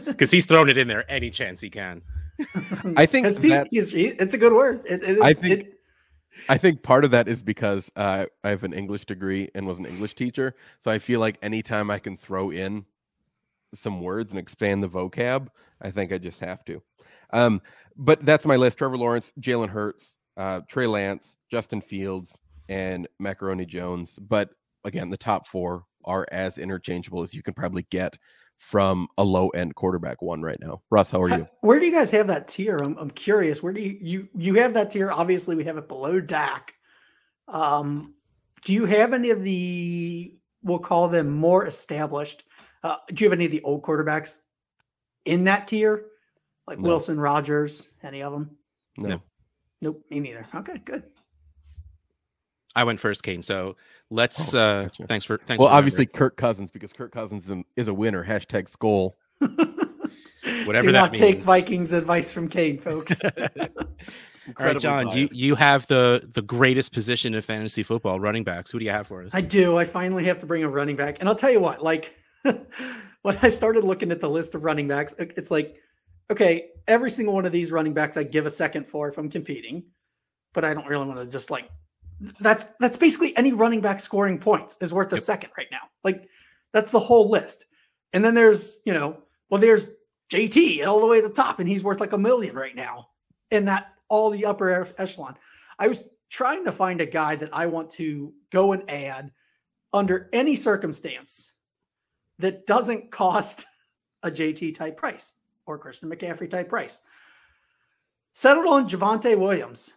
[0.05, 2.01] because he's thrown it in there any chance he can.
[2.97, 4.81] I think 'Cause he- he's- he- it's a good word.
[4.85, 5.76] It, it is, I think- it-
[6.49, 9.79] I think part of that is because uh, I have an English degree and was
[9.79, 10.55] an English teacher.
[10.79, 12.85] So I feel like anytime I can throw in
[13.73, 15.47] some words and expand the vocab,
[15.81, 16.81] I think I just have to.
[17.33, 17.61] Um,
[17.95, 23.65] but that's my list Trevor Lawrence, Jalen Hurts, uh, Trey Lance, Justin Fields, and Macaroni
[23.65, 24.17] Jones.
[24.19, 24.49] But
[24.83, 28.17] again, the top four are as interchangeable as you can probably get
[28.57, 30.81] from a low end quarterback one right now.
[30.89, 31.47] Russ, how are you?
[31.61, 32.77] where do you guys have that tier?
[32.77, 33.61] I'm, I'm curious.
[33.61, 35.11] Where do you, you you have that tier?
[35.11, 36.73] Obviously, we have it below Dak.
[37.47, 38.15] Um,
[38.63, 42.43] do you have any of the we'll call them more established?
[42.83, 44.39] Uh, do you have any of the old quarterbacks
[45.25, 46.05] in that tier,
[46.67, 46.89] like No.
[46.89, 48.57] Wilson, Rodgers, any of them?
[48.97, 49.09] No.
[49.09, 49.21] No.
[49.81, 50.45] Nope, me neither.
[50.55, 51.03] Okay, good.
[52.77, 53.41] I went first, Kane.
[53.41, 53.75] So
[54.11, 54.53] let's.
[54.53, 55.07] Oh, uh gotcha.
[55.07, 55.59] Thanks for thanks.
[55.59, 56.17] Well, for obviously remembering.
[56.19, 58.23] Kirk Cousins because Kirk Cousins is a, is a winner.
[58.23, 59.13] Hashtag Skol.
[60.65, 61.43] Whatever Do that not take.
[61.43, 63.19] Vikings advice from Kane, folks.
[64.57, 65.35] All right, John, you biased.
[65.35, 68.71] you have the the greatest position in fantasy football, running backs.
[68.71, 69.31] Who do you have for us?
[69.33, 69.77] I do.
[69.77, 71.17] I finally have to bring a running back.
[71.19, 74.87] And I'll tell you what, like when I started looking at the list of running
[74.87, 75.75] backs, it's like,
[76.31, 79.29] okay, every single one of these running backs I give a second for if I'm
[79.29, 79.83] competing,
[80.53, 81.69] but I don't really want to just like
[82.39, 85.23] that's that's basically any running back scoring points is worth a Yep.
[85.23, 85.81] second right now.
[86.03, 86.29] Like
[86.73, 87.65] that's the whole list.
[88.13, 89.91] And then there's, you know, well, there's
[90.31, 93.09] JT all the way to the top, and he's worth like a million right now
[93.51, 95.35] in that all the upper echelon.
[95.79, 99.31] I was trying to find a guy that I want to go and add
[99.93, 101.53] under any circumstance
[102.39, 103.65] that doesn't cost
[104.23, 105.33] a JT type price
[105.65, 107.01] or Christian McCaffrey type price.
[108.33, 109.93] Settled on Javonte Williams.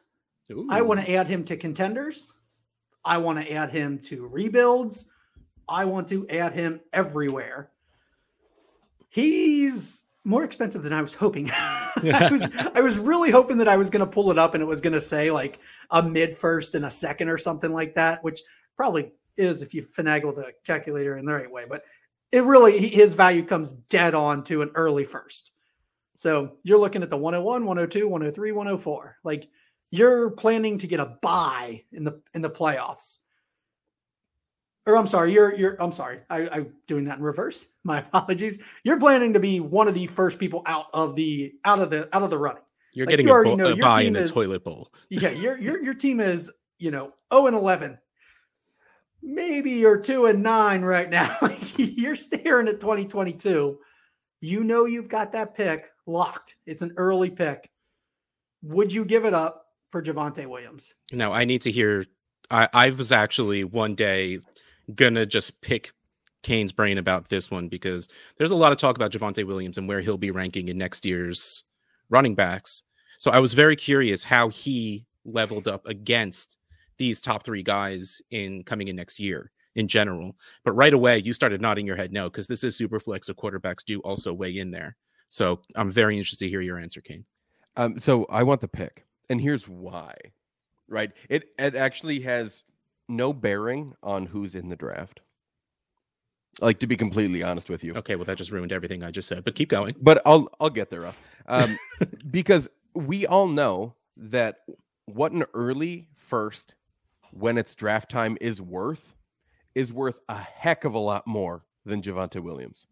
[0.71, 2.33] I want to add him to contenders.
[3.05, 5.11] I want to add him to rebuilds.
[5.69, 7.71] I want to add him everywhere.
[9.09, 11.51] He's more expensive than I was hoping.
[11.55, 14.63] I was I was really hoping that I was going to pull it up and
[14.63, 15.59] it was going to say like
[15.91, 18.43] a mid first and a second or something like that, which
[18.77, 21.65] probably is if you finagle the calculator in the right way.
[21.69, 21.85] But
[22.33, 25.53] it really his value comes dead on to an early first.
[26.15, 29.17] So you're looking at the 101, 102, 103, 104.
[29.25, 29.49] Like
[29.91, 33.19] you're planning to get a buy in the in the playoffs.
[34.87, 36.21] Or I'm sorry, you're you're I'm sorry.
[36.31, 37.69] I, I'm doing that in reverse.
[37.85, 38.61] My apologies.
[38.85, 42.09] You're planning to be one of the first people out of the out of the
[42.15, 42.63] out of the running.
[42.93, 44.93] You're like, getting you a, bo- a buy in the is- toilet bowl.
[45.11, 47.99] Yeah, your your your team is, you know, 0 and 11.
[49.23, 51.37] maybe you're two and nine right now.
[51.77, 53.79] you're staring at 2022.
[54.41, 56.57] You know you've got that pick locked.
[56.67, 57.71] It's an early pick.
[58.63, 59.60] Would you give it up
[59.91, 60.95] for Javonte Williams?
[61.13, 62.07] No, I need to hear.
[62.51, 64.39] I, I was actually one day
[64.95, 65.93] gonna just pick
[66.43, 69.87] Kane's brain about this one because there's a lot of talk about Javonte Williams and
[69.87, 71.65] where he'll be ranking in next year's
[72.09, 72.83] running backs.
[73.19, 76.57] So I was very curious how he leveled up against
[76.97, 80.37] these top three guys in coming in next year in general.
[80.65, 83.35] But right away, you started nodding your head no, because this is super flex, so
[83.35, 84.97] quarterbacks do also weigh in there.
[85.29, 87.25] So I'm very interested to hear your answer, Kane.
[87.77, 90.15] Um, so I want the pick, and here's why.
[90.89, 92.65] Right, it it actually has
[93.09, 95.21] no bearing on who's in the draft.
[96.61, 97.95] Like to be completely honest with you.
[97.95, 99.95] Okay, well that just ruined everything I just said, but keep going.
[100.03, 101.19] But I'll I'll get there, Russ.
[101.47, 101.79] Um,
[102.31, 104.59] because we all know that
[105.07, 106.75] what an early first
[107.33, 109.15] when it's draft time is worth
[109.77, 112.89] is worth a heck of a lot more than Javonte Williams.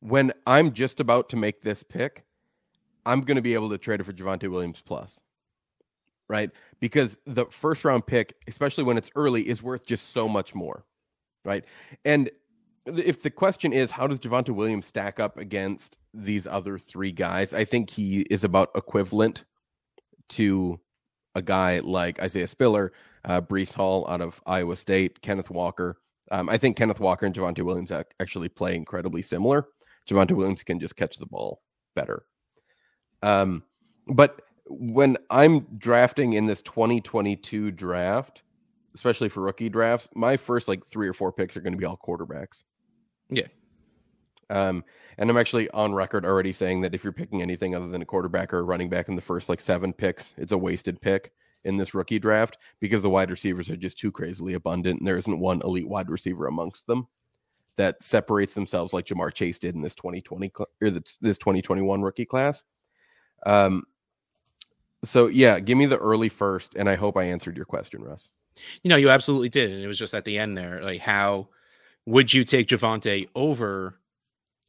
[0.00, 2.24] When I'm just about to make this pick,
[3.06, 5.20] I'm going to be able to trade it for Javonte Williams plus.
[6.28, 6.50] Right?
[6.80, 10.84] Because the first round pick, especially when it's early, is worth just so much more.
[11.44, 11.64] Right?
[12.04, 12.30] And
[12.86, 17.52] if the question is how does Javonte Williams stack up against these other three guys,
[17.52, 19.44] I think he is about equivalent
[20.30, 20.80] to
[21.34, 22.92] a guy like Isaiah Spiller,
[23.24, 25.98] uh, Breece Hall out of Iowa State, Kenneth Walker.
[26.30, 29.66] Um, I think Kenneth Walker and Javonte Williams actually play incredibly similar.
[30.08, 31.62] Javonte Williams can just catch the ball
[31.94, 32.24] better.
[33.22, 33.62] Um,
[34.08, 38.42] but when I'm drafting in this 2022 draft,
[38.94, 41.84] especially for rookie drafts, my first like three or four picks are going to be
[41.84, 42.64] all quarterbacks.
[43.28, 43.46] Yeah.
[44.48, 44.84] Um,
[45.18, 48.06] and I'm actually on record already saying that if you're picking anything other than a
[48.06, 51.32] quarterback or a running back in the first like seven picks, it's a wasted pick
[51.64, 55.16] in this rookie draft because the wide receivers are just too crazily abundant and there
[55.16, 57.08] isn't one elite wide receiver amongst them
[57.76, 62.62] that separates themselves like Ja'Marr Chase did in this 2020 or this 2021 rookie class.
[63.44, 63.84] Um,
[65.06, 68.28] so yeah, give me the early first, and I hope I answered your question, Russ.
[68.82, 71.48] You know, you absolutely did, and it was just at the end there, like how
[72.06, 73.98] would you take Javonte over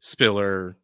[0.02, 0.78] Spiller,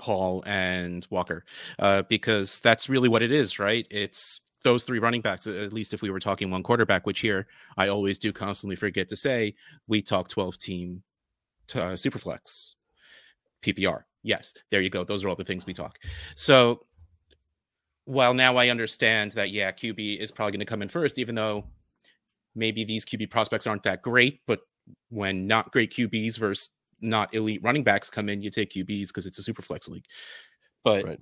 [0.00, 1.44] Hall, and Walker?
[1.78, 3.86] Uh, because that's really what it is, right?
[3.90, 7.46] It's those three running backs, at least if we were talking one quarterback, which here
[7.76, 9.54] I always do constantly forget to say,
[9.86, 11.02] we talk 12 team
[11.74, 12.74] uh, superflex
[13.62, 14.02] PPR.
[14.22, 15.04] Yes, there you go.
[15.04, 15.98] Those are all the things we talk.
[16.34, 16.84] So
[18.08, 21.34] while now I understand that, yeah, QB is probably going to come in first, even
[21.34, 21.66] though
[22.54, 24.60] maybe these QB prospects aren't that great, but
[25.10, 26.70] when not great QBs versus
[27.02, 30.06] not elite running backs come in, you take QBs because it's a super flex league.
[30.84, 31.20] But right.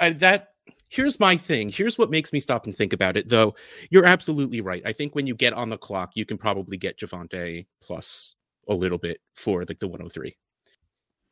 [0.00, 0.48] I, that
[0.88, 1.68] here's my thing.
[1.68, 3.54] Here's what makes me stop and think about it, though.
[3.90, 4.82] You're absolutely right.
[4.86, 8.34] I think when you get on the clock, you can probably get Javonte plus
[8.66, 10.34] a little bit for like the 103.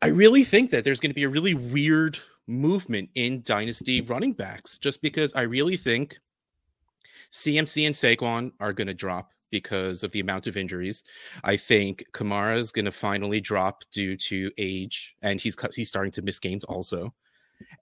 [0.03, 4.33] I really think that there's going to be a really weird movement in dynasty running
[4.33, 6.19] backs, just because I really think
[7.33, 11.05] CMC and Saquon are going to drop because of the amount of injuries.
[11.45, 16.13] I think Kamara is going to finally drop due to age, and he's he's starting
[16.13, 17.15] to miss games also.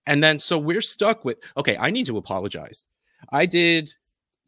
[0.07, 2.89] And then so we're stuck with okay, I need to apologize.
[3.33, 3.93] I did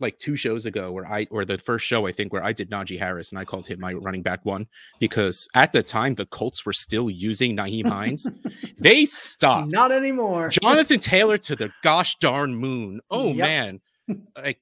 [0.00, 2.70] like two shows ago where I or the first show I think where I did
[2.70, 4.66] Najee Harris and I called him my running back one
[5.00, 8.28] because at the time the Colts were still using Nyheim Hines.
[8.78, 9.72] they stopped.
[9.72, 10.50] Not anymore.
[10.50, 13.00] Jonathan Taylor to the gosh darn moon.
[13.10, 13.46] Oh yep.
[13.46, 13.80] man.
[14.36, 14.60] Like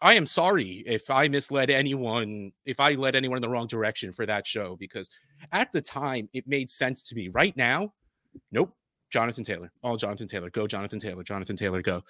[0.00, 4.12] I am sorry if I misled anyone, if I led anyone in the wrong direction
[4.12, 5.08] for that show because
[5.52, 7.28] at the time it made sense to me.
[7.28, 7.92] Right now,
[8.50, 8.74] nope.
[9.10, 9.70] Jonathan Taylor.
[9.82, 10.50] All Jonathan Taylor.
[10.50, 11.22] Go, Jonathan Taylor.
[11.22, 12.02] Jonathan Taylor, go.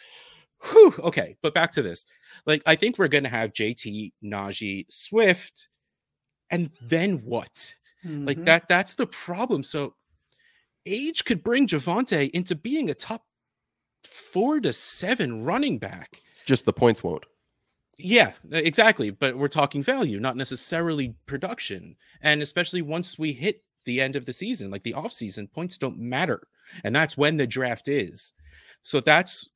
[0.71, 2.07] Whew, okay, but back to this.
[2.47, 5.69] Like, I think we're going to have JT, Najee, Swift,
[6.51, 7.75] and then what?
[8.05, 8.27] Mm-hmm.
[8.27, 8.69] Like that.
[8.69, 9.63] That's the problem.
[9.63, 9.95] So,
[10.87, 13.25] age could bring Javonte into being a top
[14.05, 16.21] four to seven running back.
[16.47, 17.25] Just the points won't.
[17.99, 19.11] Yeah, exactly.
[19.11, 21.97] But we're talking value, not necessarily production.
[22.21, 25.79] And especially once we hit the end of the season, like the off season, points
[25.79, 26.43] don't matter.
[26.85, 28.33] And that's when the draft is.
[28.83, 29.49] So that's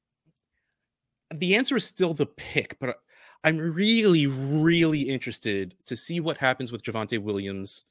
[1.35, 3.01] the answer is still the pick, but
[3.45, 7.85] I'm really, really interested to see what happens with Javonte Williams'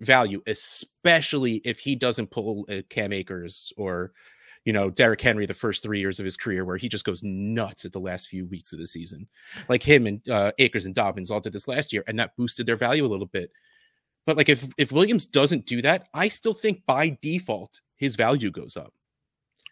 [0.00, 4.12] value, especially if he doesn't pull a Cam Akers or,
[4.64, 7.22] you know, Derrick Henry the first three years of his career, where he just goes
[7.22, 9.26] nuts at the last few weeks of the season.
[9.68, 12.66] Like him and uh, Akers and Dobbins all did this last year, and that boosted
[12.66, 13.50] their value a little bit.
[14.26, 18.50] But like if if Williams doesn't do that, I still think by default his value
[18.50, 18.92] goes up.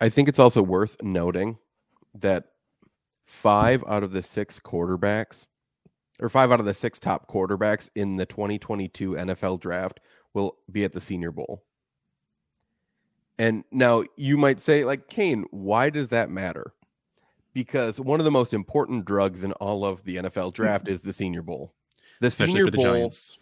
[0.00, 1.58] I think it's also worth noting
[2.14, 2.44] that
[3.26, 5.46] five out of the six quarterbacks
[6.20, 10.00] or five out of the six top quarterbacks in the 2022 NFL draft
[10.32, 11.62] will be at the Senior Bowl.
[13.38, 16.72] And now you might say, like, Kane, why does that matter?
[17.52, 21.12] Because one of the most important drugs in all of the NFL draft is the
[21.12, 21.74] Senior Bowl.
[22.20, 23.36] The Especially Senior for the Bowl Giants.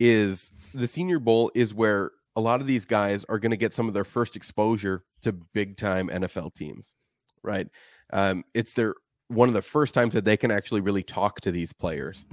[0.00, 3.74] is the Senior Bowl is where a lot of these guys are going to get
[3.74, 6.94] some of their first exposure to big time NFL teams,
[7.42, 7.68] right?
[8.12, 8.94] Um, it's their
[9.28, 12.24] one of the first times that they can actually really talk to these players.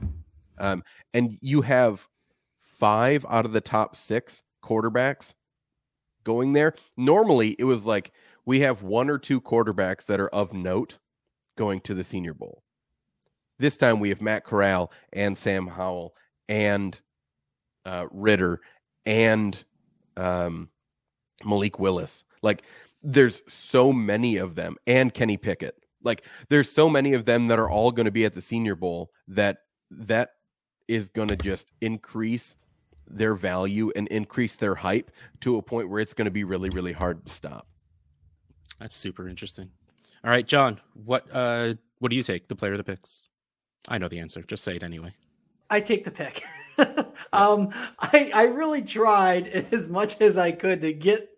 [0.59, 2.07] Um, and you have
[2.61, 5.33] five out of the top six quarterbacks
[6.23, 6.75] going there.
[6.97, 8.11] Normally, it was like
[8.45, 10.99] we have one or two quarterbacks that are of note
[11.57, 12.63] going to the Senior Bowl.
[13.59, 16.15] This time we have Matt Corral and Sam Howell
[16.49, 16.99] and
[17.85, 18.61] uh, Ridder
[19.05, 19.63] and
[20.17, 20.69] um,
[21.45, 22.25] Malik Willis.
[22.41, 22.63] Like,
[23.01, 25.82] there's so many of them, and Kenny Pickett.
[26.03, 28.75] Like, there's so many of them that are all going to be at the Senior
[28.75, 29.59] Bowl that
[29.91, 30.31] that
[30.87, 32.57] is going to just increase
[33.07, 35.11] their value and increase their hype
[35.41, 37.67] to a point where it's going to be really, really hard to stop.
[38.79, 39.69] That's super interesting.
[40.23, 42.47] All right, John, what uh what do you take?
[42.47, 43.27] The player of the picks?
[43.87, 44.41] I know the answer.
[44.43, 45.13] Just say it anyway.
[45.69, 46.43] I take the pick.
[47.33, 51.29] um, I I really tried as much as I could to get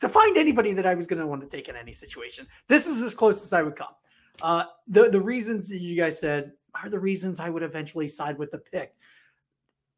[0.00, 2.46] to find anybody that I was going to want to take in any situation.
[2.68, 3.94] This is as close as I would come.
[4.42, 8.38] Uh, the the reasons that you guys said are the reasons I would eventually side
[8.38, 8.94] with the pick.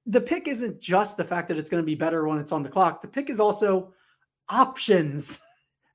[0.07, 2.63] The pick isn't just the fact that it's going to be better when it's on
[2.63, 3.03] the clock.
[3.03, 3.93] The pick is also
[4.49, 5.41] options.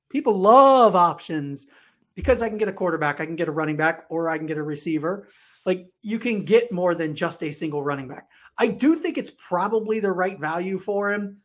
[0.10, 1.68] People love options
[2.16, 4.46] because I can get a quarterback, I can get a running back, or I can
[4.46, 5.28] get a receiver.
[5.66, 8.28] Like you can get more than just a single running back.
[8.58, 11.38] I do think it's probably the right value for him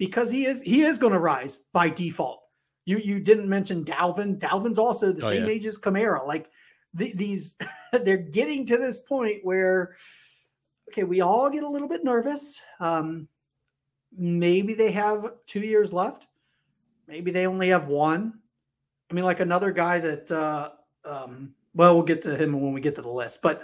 [0.00, 2.40] because he is he is going to rise by default.
[2.86, 4.38] You you didn't mention Dalvin.
[4.38, 5.50] Dalvin's also the Oh, same yeah.
[5.52, 6.26] age as Kamara.
[6.26, 6.50] Like
[6.94, 7.56] the, these,
[7.92, 9.94] they're getting to this point where
[10.88, 12.62] okay, we all get a little bit nervous.
[12.80, 13.28] Um,
[14.16, 16.26] maybe they have two years left.
[17.06, 18.40] Maybe they only have one.
[19.10, 20.70] I mean, like another guy that, uh,
[21.04, 23.62] um, well, we'll get to him when we get to the list, but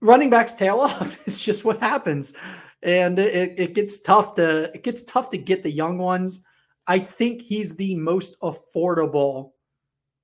[0.00, 2.34] running backs tail off is just what happens.
[2.82, 6.42] And it, it gets tough to, it gets tough to get the young ones.
[6.86, 9.52] I think he's the most affordable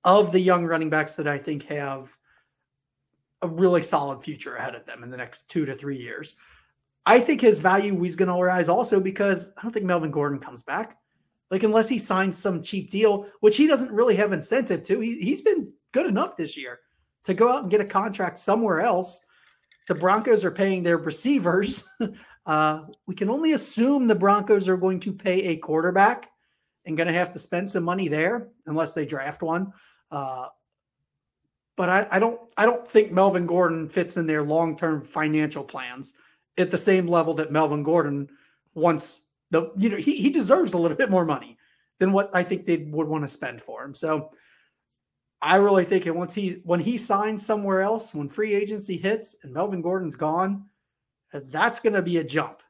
[0.04, 2.10] of the young running backs that I think have
[3.42, 6.36] a really solid future ahead of them in the next two to three years.
[7.06, 10.38] I think his value is going to rise also because I don't think Melvin Gordon
[10.38, 10.98] comes back.
[11.50, 15.00] Like unless he signs some cheap deal, which he doesn't really have incentive to.
[15.00, 16.80] He, he's been good enough this year
[17.24, 19.24] to go out and get a contract somewhere else.
[19.88, 21.88] The Broncos are paying their receivers.
[22.48, 26.30] uh, we can only assume the Broncos are going to pay a quarterback
[26.86, 29.70] and going to have to spend some money there unless they draft one.
[30.10, 30.48] Uh,
[31.76, 35.62] but I, I don't I don't think Melvin Gordon fits in their long term financial
[35.62, 36.14] plans
[36.56, 38.30] at the same level that Melvin Gordon
[38.74, 41.58] wants the you know he, he deserves a little bit more money
[41.98, 43.94] than what I think they would want to spend for him.
[43.94, 44.30] So
[45.42, 49.52] I really think once he when he signs somewhere else, when free agency hits and
[49.52, 50.64] Melvin Gordon's gone,
[51.32, 52.62] that's going to be a jump.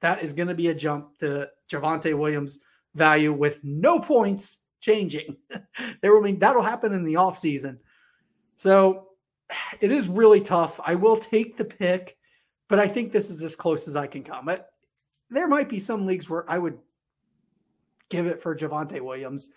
[0.00, 2.60] That is going to be a jump to Javonte Williams'
[2.94, 5.36] value with no points changing.
[6.02, 7.78] there will be that'll happen in the offseason.
[8.56, 9.08] So
[9.80, 10.78] it is really tough.
[10.84, 12.16] I will take the pick,
[12.68, 14.48] but I think this is as close as I can come.
[14.48, 14.64] It,
[15.30, 16.78] there might be some leagues where I would
[18.10, 19.52] give it for Javonte Williams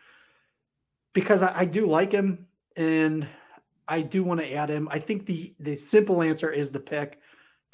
[1.14, 3.28] because I, I do like him and
[3.88, 4.88] I do want to add him.
[4.92, 7.20] I think the the simple answer is the pick,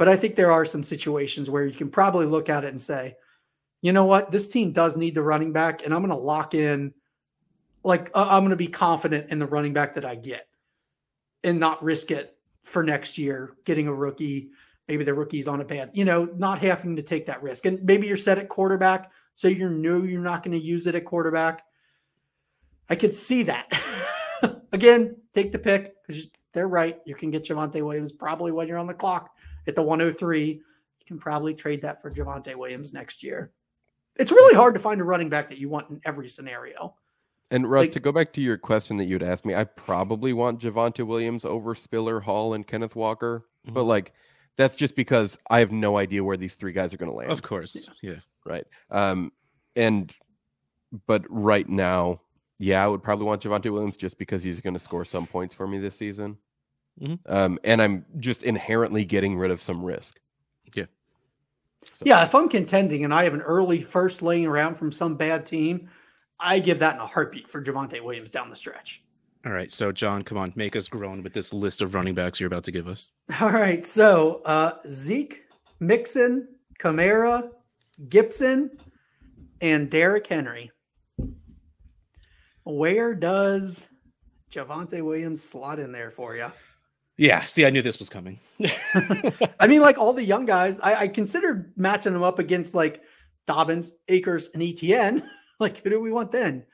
[0.04, 2.82] but I think there are some situations where you can probably look at it and
[2.82, 3.16] say,
[3.82, 6.54] you know what, this team does need the running back, and I'm going to lock
[6.54, 6.94] in.
[7.86, 10.50] Like uh, I'm going to be confident in the running back that I get,
[11.46, 14.50] and not risk it for next year getting a rookie.
[14.90, 17.66] Maybe the rookie's on a bad, you know, not having to take that risk.
[17.66, 20.96] And maybe you're set at quarterback, so you know you're not going to use it
[20.96, 21.64] at quarterback.
[22.90, 23.72] I could see that.
[24.74, 27.00] Again, take the pick because they're right.
[27.06, 29.30] You can get Javonte Williams probably when you're on the clock
[29.68, 30.46] at the 103.
[30.52, 30.62] You
[31.06, 33.52] can probably trade that for Javonte Williams next year.
[34.16, 36.96] It's really hard to find a running back that you want in every scenario.
[37.52, 40.34] And Russ, Like- to go back to your question that you'd asked me, I probably
[40.34, 43.46] want Javonte Williams over Spiller, Hall, and Kenneth Walker.
[43.66, 43.88] But Mhm.
[43.88, 44.14] like,
[44.58, 47.32] that's just because I have no idea where these three guys are going to land.
[47.32, 47.90] Of course.
[48.02, 48.16] Yeah.
[48.46, 48.66] right?
[48.90, 49.32] Um,
[49.76, 50.14] and
[51.08, 52.22] but right now,
[52.60, 55.56] yeah, I would probably want Javonte Williams just because he's going to score some points
[55.56, 56.38] for me this season.
[57.02, 57.20] Mhm.
[57.26, 60.20] Um, and I'm just inherently getting rid of some risk.
[60.74, 60.86] Yeah.
[61.96, 65.16] So- Yeah, if I'm contending and I have an early first laying around from some
[65.16, 65.90] bad team,
[66.40, 69.04] I give that in a heartbeat for Javonte Williams down the stretch.
[69.46, 72.40] All right, so John, come on, make us groan with this list of running backs
[72.40, 73.12] you're about to give us.
[73.42, 75.44] All right, so uh, Zeke,
[75.82, 76.48] Mixon,
[76.80, 77.50] Kamara,
[78.08, 78.72] Gibson,
[79.62, 80.72] and Derrick Henry.
[82.64, 83.90] Where does
[84.52, 86.52] Javonte Williams slot in there for you?
[87.24, 88.38] Yeah, see, I knew this was coming.
[89.62, 93.02] I mean, like all the young guys, I, I considered matching them up against like
[93.48, 95.26] Dobbins, Akers, and ETN.
[95.62, 96.66] like, who do we want then?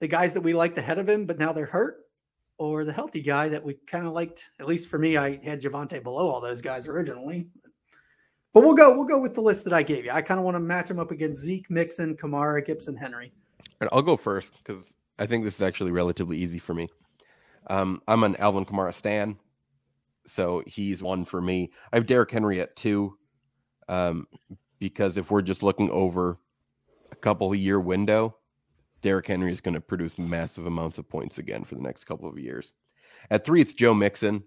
[0.00, 1.98] The guys that we liked ahead of him, but now they're hurt,
[2.58, 4.44] or the healthy guy that we kind of liked.
[4.58, 7.46] At least for me, I had Javonte below all those guys originally.
[8.54, 8.92] But we'll go.
[8.92, 10.10] We'll go with the list that I gave you.
[10.10, 13.30] I kind of want to match them up against Zeke, Mixon, Kamara, Gibson, Henry.
[13.80, 16.88] And I'll go first because I think this is actually relatively easy for me.
[17.68, 19.38] Um, I'm an Alvin Kamara stan,
[20.26, 21.70] so he's one for me.
[21.92, 23.16] I have Derrick Henry at two,
[23.88, 24.26] um,
[24.78, 26.38] because if we're just looking over
[27.12, 28.36] a couple of year window,
[29.02, 32.28] Derrick Henry is going to produce massive amounts of points again for the next couple
[32.28, 32.72] of years.
[33.30, 34.42] At three, it's Joe Mixon.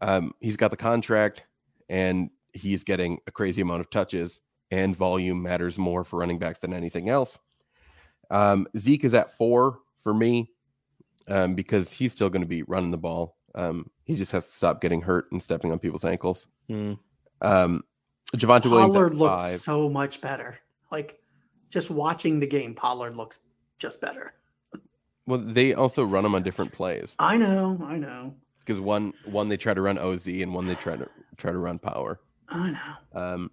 [0.00, 1.42] Um, he's got the contract,
[1.88, 4.40] and he's getting a crazy amount of touches,
[4.70, 7.38] and volume matters more for running backs than anything else.
[8.30, 10.50] Um, Zeke is at four for me
[11.28, 13.36] um, because he's still going to be running the ball.
[13.54, 16.46] Um, he just has to stop getting hurt and stepping on people's ankles.
[16.70, 16.98] Mm.
[17.40, 17.84] Um,
[18.36, 19.56] Javonte Williams Pollard at looks five.
[19.60, 20.58] so much better.
[20.90, 21.20] Like
[21.70, 23.40] just watching the game, Pollard looks
[23.78, 24.34] just better.
[25.26, 29.48] Well, they also run him on different plays I know, I know, because one one
[29.48, 32.70] they try to run OZ and one they try to try to run power, I
[32.70, 33.20] know.
[33.20, 33.50] um,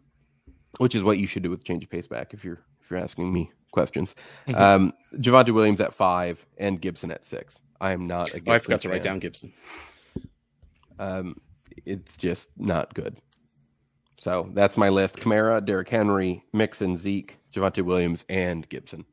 [0.78, 3.00] which is what you should do with change of pace back if you're if you're
[3.00, 4.16] asking me questions.
[4.48, 4.56] Mhm.
[4.60, 7.62] Um, Javonte Williams at five and Gibson at six.
[7.82, 8.30] I am not.
[8.30, 9.54] A Oh, I Gibson forgot to write down Gibson.
[10.98, 11.36] Um,
[11.86, 13.16] it's just not good.
[14.18, 19.06] So that's my list: Kamara, Derrick Henry, Mixon, Zeke, Javonte Williams, and Gibson.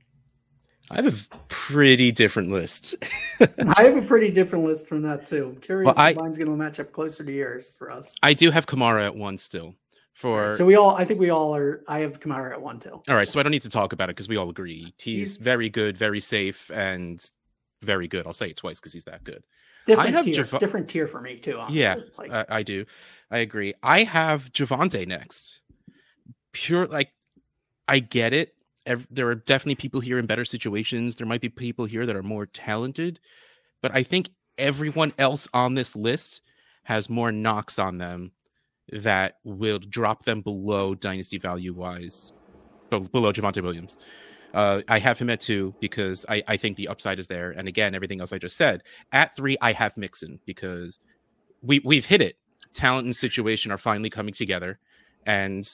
[0.91, 2.95] I have a pretty different list.
[3.41, 5.53] I have a pretty different list from that too.
[5.55, 8.15] I'm curious Well, I- if mine's going to match up closer to yours for us.
[8.23, 9.75] I do have Kamara at one still.
[10.17, 11.83] For So we all, I think we all are.
[11.87, 13.03] I have Kamara at one too.
[13.07, 15.35] all right, so I don't need to talk about it because we all agree he's,
[15.35, 17.23] He's- very good, very safe, and
[17.83, 18.27] very good.
[18.27, 19.45] I'll say it twice because he's that good.
[19.85, 21.59] Different have tier, Java- different tier for me too.
[21.59, 21.81] Honestly.
[21.81, 22.87] Yeah, like I, I do.
[23.31, 23.75] I agree.
[23.83, 25.61] I have Javonte next.
[26.53, 27.11] Pure, like,
[27.87, 28.55] I get it.
[29.11, 31.17] There are definitely people here in better situations.
[31.17, 33.21] There might be people here that are more talented,
[33.83, 36.41] but I think everyone else on this list
[36.85, 38.33] has more knocks on them
[38.93, 42.32] that will drop them below dynasty value wise,
[42.91, 43.99] be- below Javonte Williams.
[44.55, 47.51] Uh, I have him at two because I, I think the upside is there.
[47.51, 48.82] And again, everything else I just said.
[49.12, 50.99] At three, I have Mixon because
[51.62, 52.37] we we've hit it.
[52.72, 54.78] Talent and situation are finally coming together,
[55.26, 55.66] and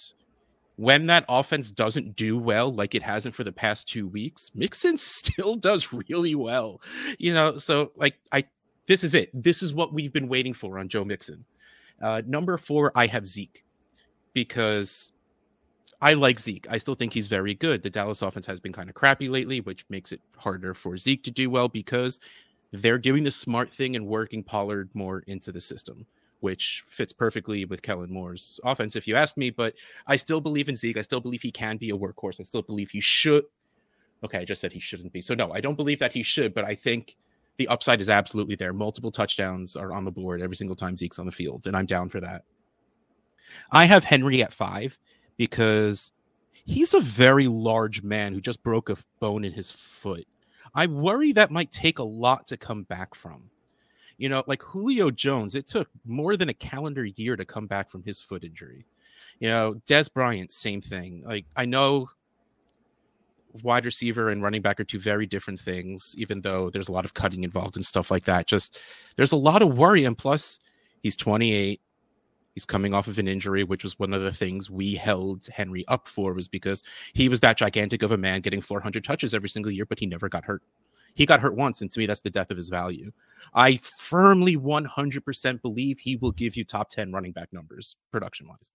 [0.76, 4.96] when that offense doesn't do well, like it hasn't for the past two weeks, Mixon
[4.96, 6.80] still does really well.
[7.18, 8.44] You know, so like I,
[8.86, 9.30] this is it.
[9.32, 11.44] This is what we've been waiting for on Joe Mixon.
[12.02, 13.64] Uh, number four, I have Zeke
[14.34, 15.12] because
[16.00, 16.66] I like Zeke.
[16.68, 17.82] I still think he's very good.
[17.82, 21.22] The Dallas offense has been kind of crappy lately, which makes it harder for Zeke
[21.22, 22.18] to do well because
[22.72, 26.04] they're doing the smart thing and working Pollard more into the system,
[26.40, 29.50] which fits perfectly with Kellen Moore's offense, if you ask me.
[29.50, 29.74] But
[30.08, 30.96] I still believe in Zeke.
[30.96, 32.40] I still believe he can be a workhorse.
[32.40, 33.44] I still believe he should.
[34.24, 35.20] Okay, I just said he shouldn't be.
[35.20, 37.16] So, no, I don't believe that he should, but I think
[37.58, 38.72] the upside is absolutely there.
[38.72, 41.86] Multiple touchdowns are on the board every single time Zeke's on the field, and I'm
[41.86, 42.44] down for that.
[43.70, 44.98] I have Henry at five
[45.36, 46.12] because
[46.52, 50.26] he's a very large man who just broke a bone in his foot.
[50.74, 53.50] I worry that might take a lot to come back from.
[54.16, 57.90] You know, like Julio Jones, it took more than a calendar year to come back
[57.90, 58.86] from his foot injury.
[59.40, 61.22] You know, Dez Bryant, same thing.
[61.26, 62.08] Like, I know
[63.62, 67.04] wide receiver and running back are two very different things, even though there's a lot
[67.04, 68.46] of cutting involved and stuff like that.
[68.46, 68.78] Just
[69.16, 70.04] there's a lot of worry.
[70.04, 70.58] And plus,
[71.02, 71.80] he's 28.
[72.54, 75.84] He's coming off of an injury, which was one of the things we held Henry
[75.88, 76.82] up for, was because
[77.14, 80.04] he was that gigantic of a man getting 400 touches every single year, but he
[80.06, 80.62] never got hurt.
[81.14, 83.10] He got hurt once, and to me, that's the death of his value.
[83.54, 88.72] I firmly 100% believe he will give you top 10 running back numbers production wise.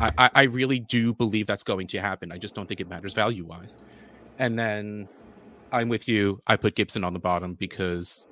[0.00, 2.32] I, I, really do believe that's going to happen.
[2.32, 3.78] I just don't think it matters value wise.
[4.38, 5.08] And then
[5.70, 6.40] I'm with you.
[6.46, 8.26] I put Gibson on the bottom because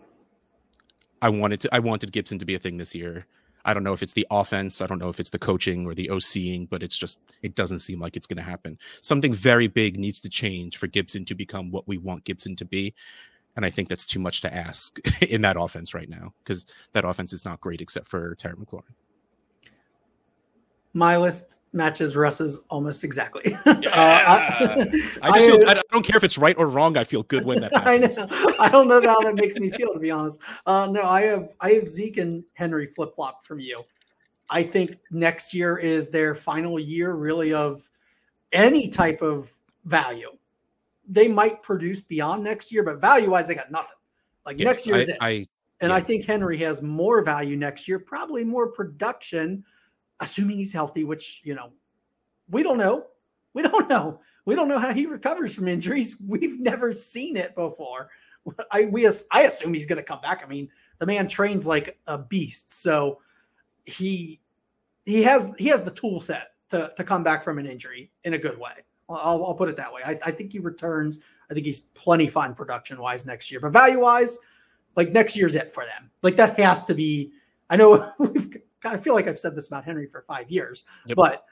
[1.20, 3.26] I wanted to I wanted Gibson to be a thing this year.
[3.64, 5.94] I don't know if it's the offense, I don't know if it's the coaching or
[5.94, 8.76] the OCing, but it's just it doesn't seem like it's going to happen.
[9.00, 12.64] Something very big needs to change for Gibson to become what we want Gibson to
[12.64, 12.92] be.
[13.54, 17.04] And I think that's too much to ask in that offense right now because that
[17.04, 18.94] offense is not great except for Terry McLaurin.
[20.94, 23.42] My list matches Russ's almost exactly.
[23.46, 23.60] Yeah.
[25.22, 26.96] I just feel I, don't care if it's right or wrong.
[26.96, 28.18] I feel good when that happens.
[28.18, 28.54] I know.
[28.60, 30.40] I don't know how that makes me feel to be honest.
[30.66, 33.82] Uh, no, I have I have Zeke and Henry flip flop from you.
[34.50, 37.88] I think next year is their final year, really, of
[38.52, 39.50] any type of
[39.86, 40.30] value.
[41.08, 43.96] They might produce beyond next year, but value wise, they got nothing.
[44.44, 45.16] Like yes, next year is it.
[45.20, 45.46] I,
[45.80, 45.94] and yeah.
[45.94, 49.64] I think Henry has more value next year, probably more production,
[50.22, 51.72] assuming he's healthy, which, you know,
[52.50, 53.06] we don't know.
[53.54, 54.20] We don't know.
[54.44, 56.16] We don't know how he recovers from injuries.
[56.26, 58.10] We've never seen it before.
[58.70, 60.42] I we I assume he's going to come back.
[60.44, 60.68] I mean,
[60.98, 63.20] the man trains like a beast, so
[63.84, 64.40] he
[65.04, 68.34] he has he has the tool set to to come back from an injury in
[68.34, 68.72] a good way.
[69.08, 70.00] I'll, I'll put it that way.
[70.04, 71.20] I, I think he returns.
[71.50, 74.38] I think he's plenty fine production wise next year, but value wise,
[74.96, 76.10] like next year's it for them.
[76.22, 77.32] Like that has to be.
[77.70, 78.56] I know we've.
[78.84, 81.16] I feel like I've said this about Henry for five years, yep.
[81.16, 81.44] but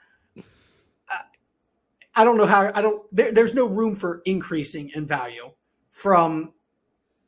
[2.15, 2.71] I don't know how.
[2.75, 3.03] I don't.
[3.15, 5.49] There, there's no room for increasing in value
[5.91, 6.53] from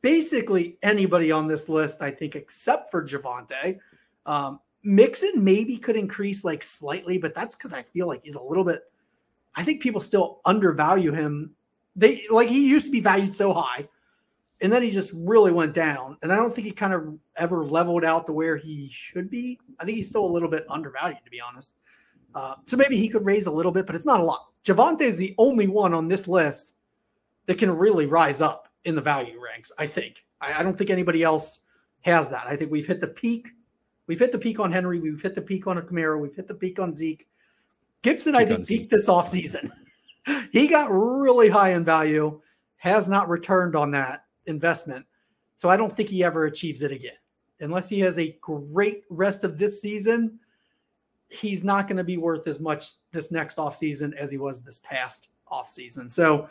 [0.02, 2.02] basically anybody on this list.
[2.02, 3.78] I think except for Javonte.
[4.26, 8.42] Um, Mixon maybe could increase like slightly, but that's because I feel like he's a
[8.42, 8.82] little bit.
[9.54, 11.52] I think people still undervalue him.
[11.96, 13.88] They like he used to be valued so high,
[14.64, 16.16] and then he just really went down.
[16.22, 19.60] And I don't think he kind of ever leveled out to where he should be.
[19.78, 21.74] I think he's still a little bit undervalued, to be honest.
[22.34, 24.48] Uh, so maybe he could raise a little bit, but it's not a lot.
[24.64, 26.74] Javonte is the only one on this list
[27.46, 29.70] that can really rise up in the value ranks.
[29.78, 30.24] I think.
[30.40, 31.60] I, I don't think anybody else
[32.00, 32.46] has that.
[32.46, 33.46] I think we've hit the peak
[34.06, 34.98] We've hit the peak on Henry.
[34.98, 36.20] We've hit the peak on a Kamara.
[36.20, 37.26] We've hit the peak on Zeke.
[38.02, 39.70] Gibson, peak I think, peaked this offseason.
[40.52, 42.40] he got really high in value,
[42.76, 45.04] has not returned on that investment.
[45.56, 47.12] So I don't think he ever achieves it again.
[47.60, 50.38] Unless he has a great rest of this season,
[51.28, 54.80] he's not going to be worth as much this next offseason as he was this
[54.80, 56.10] past offseason.
[56.10, 56.48] So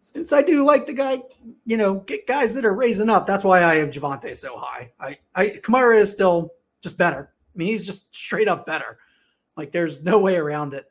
[0.00, 1.22] since I do like the guy,
[1.64, 4.92] you know, get guys that are raising up, that's why I have Javonte so high.
[5.00, 6.50] I, I Kamara is still
[6.82, 7.32] just better.
[7.54, 8.98] I mean, he's just straight up better.
[9.56, 10.84] Like there's no way around it.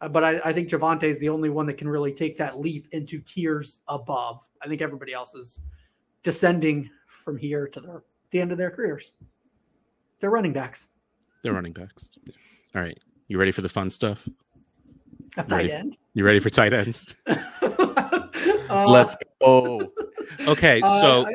[0.00, 2.58] Uh, but I, I, think Javonte is the only one that can really take that
[2.58, 4.48] leap into tiers above.
[4.62, 5.60] I think everybody else is
[6.22, 9.12] descending from here to their, the end of their careers.
[10.20, 10.88] They're running backs.
[11.42, 12.12] They're running backs.
[12.74, 12.98] All right.
[13.28, 14.28] You ready for the fun stuff?
[15.36, 15.72] A tight ready?
[15.72, 15.96] end.
[16.14, 17.14] You ready for tight ends?
[17.26, 19.92] uh, Let's go.
[20.46, 21.34] Okay, so uh, I,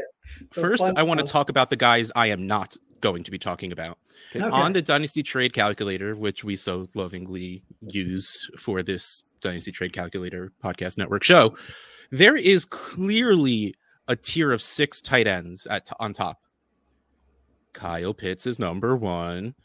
[0.52, 3.72] first I want to talk about the guys I am not going to be talking
[3.72, 3.98] about.
[4.36, 4.44] Okay.
[4.46, 10.52] On the Dynasty Trade Calculator, which we so lovingly use for this Dynasty Trade Calculator
[10.64, 11.56] podcast network show,
[12.12, 13.76] there is clearly
[14.08, 16.42] a tier of six tight ends at on top.
[17.74, 19.56] Kyle Pitts is number one.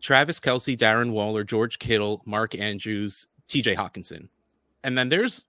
[0.00, 4.28] Travis Kelce, Darren Waller, George Kittle, Mark Andrews, TJ Hockenson.
[4.84, 5.46] And then there's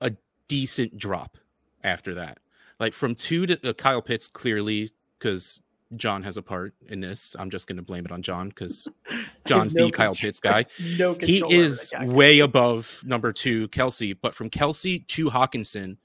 [0.00, 0.12] a
[0.48, 1.36] decent drop
[1.82, 2.38] after that.
[2.78, 5.60] Like from two to uh, Kyle Pitts, clearly, because
[5.96, 7.34] John has a part in this.
[7.38, 8.86] I'm just going to blame it on John because
[9.46, 10.66] John's no the Kyle Pitts guy.
[10.98, 14.16] no he is way above number two, Kelce.
[14.20, 15.96] But from Kelce to Hockenson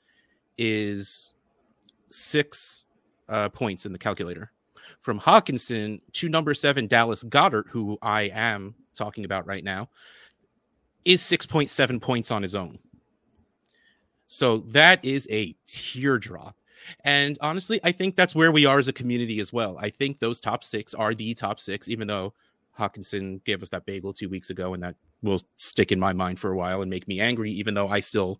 [0.57, 1.33] is
[2.09, 2.85] six
[3.29, 4.51] uh, points in the calculator.
[4.99, 9.89] From Hockenson to number seven, Dallas Goedert, who I am talking about right now,
[11.05, 12.77] is 6.7 points on his own.
[14.27, 16.55] So that is a teardrop
[17.03, 19.77] and honestly, I think that's where we are as a community as well.
[19.79, 22.33] I think those top six are the top six, even though
[22.77, 26.39] Hockenson gave us that bagel two weeks ago, and that will stick in my mind
[26.39, 28.39] for a while and make me angry, even though I still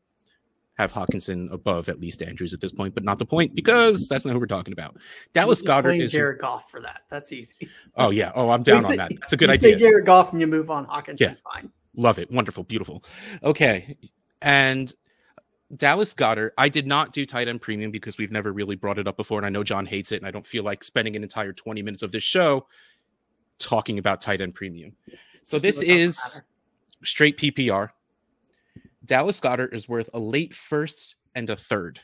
[0.81, 4.25] have Hockenson above at least Andrews at this point, but not the point because that's
[4.25, 4.97] not who we're talking about.
[5.33, 7.03] Dallas Goedert is Jared Goff for that.
[7.09, 7.69] That's easy.
[7.95, 8.31] Oh yeah.
[8.35, 9.11] Oh, I'm down say, on that.
[9.19, 9.77] That's a good idea.
[9.77, 10.85] Say Jared Goff and you move on.
[10.87, 11.35] Hockenson, yeah.
[11.51, 11.71] fine.
[11.95, 12.31] Love it.
[12.31, 12.63] Wonderful.
[12.63, 13.03] Beautiful.
[13.43, 13.97] Okay.
[14.41, 14.93] And
[15.75, 19.07] Dallas Goedert, I did not do tight end premium because we've never really brought it
[19.07, 19.37] up before.
[19.39, 20.17] And I know John hates it.
[20.17, 22.67] And I don't feel like spending an entire 20 minutes of this show
[23.59, 24.95] talking about tight end premium.
[25.43, 26.41] So this is
[27.03, 27.89] straight PPR.
[29.05, 31.99] Dallas Goedert is worth a late first and a third.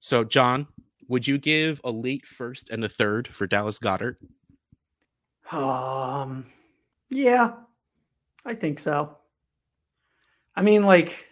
[0.00, 0.66] So, John,
[1.08, 4.16] would you give a late first and a third for Dallas Goedert?
[5.52, 6.46] Um,
[7.10, 7.52] yeah,
[8.44, 9.16] I think so.
[10.54, 11.26] I mean, like,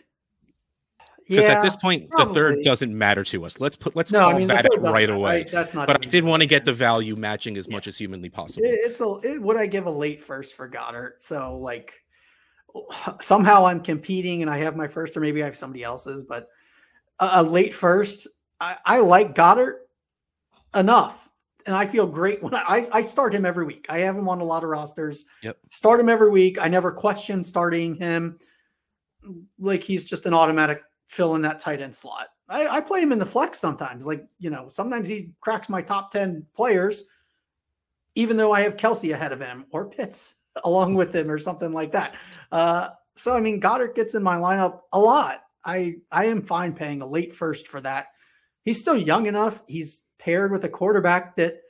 [1.28, 2.26] because yeah, at this point probably.
[2.26, 3.60] the third doesn't matter to us.
[3.60, 5.40] Let's put let's no, call I mean, that out right away.
[5.40, 5.86] I, that's not.
[5.86, 7.74] But I did want to get the value matching as yeah.
[7.74, 8.66] much as humanly possible.
[8.66, 9.14] It, it's a.
[9.22, 11.16] It, would I give a late first for Goedert?
[11.18, 12.00] So like
[13.20, 16.48] somehow I'm competing and I have my first, or maybe I have somebody else's, but
[17.20, 18.28] a, a late first.
[18.60, 19.88] I, I like Goedert
[20.74, 21.28] enough
[21.68, 23.86] and I feel great when I, I start him every week.
[23.90, 25.26] I have him on a lot of rosters.
[25.42, 25.58] Yep.
[25.70, 26.58] Start him every week.
[26.58, 28.38] I never question starting him.
[29.58, 32.28] Like he's just an automatic fill in that tight end slot.
[32.48, 34.06] I, I play him in the flex sometimes.
[34.06, 37.04] Like, you know, sometimes he cracks my top 10 players,
[38.14, 41.72] even though I have Kelce ahead of him or Pitts along with him or something
[41.72, 42.14] like that.
[42.52, 45.42] Uh, so I mean Goedert gets in my lineup a lot.
[45.64, 48.06] I I am fine paying a late first for that.
[48.64, 49.62] He's still young enough.
[49.66, 51.62] He's paired with a quarterback that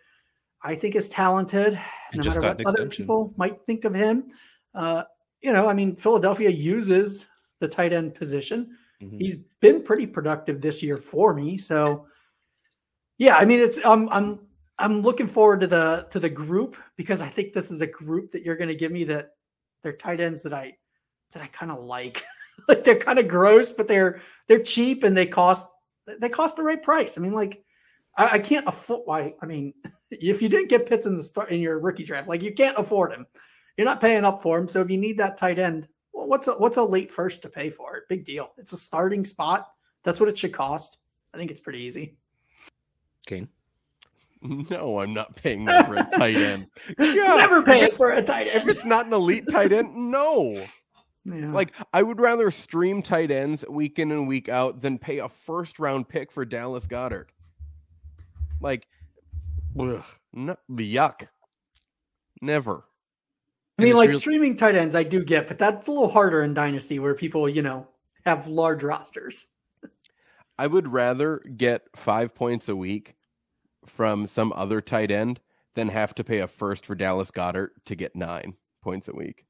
[0.63, 1.79] I think is talented,
[2.15, 4.29] no matter what other people might think of him.
[4.75, 5.05] Uh,
[5.41, 7.27] you know, I mean, Philadelphia uses
[7.61, 8.77] the tight end position.
[9.03, 9.19] Mm-hmm.
[9.19, 11.59] He's been pretty productive this year for me.
[11.59, 12.07] So,
[13.19, 14.41] yeah, I mean, it's I'm I'm
[14.79, 18.31] I'm looking forward to the to the group because I think this is a group
[18.33, 19.31] that you're going to give me that
[19.83, 20.77] they're tight ends that I
[21.33, 22.25] that I kind of like.
[22.69, 25.67] like they're kind of gross, but they're they're cheap and they cost
[26.21, 27.19] they cost the right price.
[27.19, 27.63] I mean, like
[28.17, 29.03] I, I can't afford.
[29.05, 29.35] Why?
[29.43, 29.75] I mean,
[30.11, 32.79] if you didn't get Pitts in the start in your rookie draft, like you can't
[32.79, 33.27] afford him.
[33.77, 34.67] You're not paying up for him.
[34.67, 37.49] So if you need that tight end, well, what's a what's a late first to
[37.49, 38.05] pay for it?
[38.09, 38.53] Big deal.
[38.59, 39.69] It's a starting spot.
[40.03, 40.99] That's what it should cost.
[41.33, 42.17] I think it's pretty easy.
[43.27, 43.49] Kane.
[44.71, 46.69] No, I'm not paying for a tight end.
[46.99, 47.35] Yeah.
[47.35, 48.63] Never pay it for a tight end.
[48.63, 50.65] If it's not an elite tight end, no.
[51.25, 51.53] Yeah.
[51.53, 55.29] Like I would rather stream tight ends week in and week out than pay a
[55.29, 57.27] first round pick for Dallas Goedert.
[58.61, 58.87] Like,
[59.79, 61.29] ugh, no, yuck.
[62.41, 62.85] Never.
[63.79, 66.43] I mean, like real- streaming tight ends, I do get, but that's a little harder
[66.43, 67.87] in Dynasty where people, you know,
[68.25, 69.47] have large rosters.
[70.59, 73.15] I would rather get five points a week
[73.89, 75.41] from some other tight end
[75.75, 79.47] than have to pay a first for Dallas Goedert to get nine points a week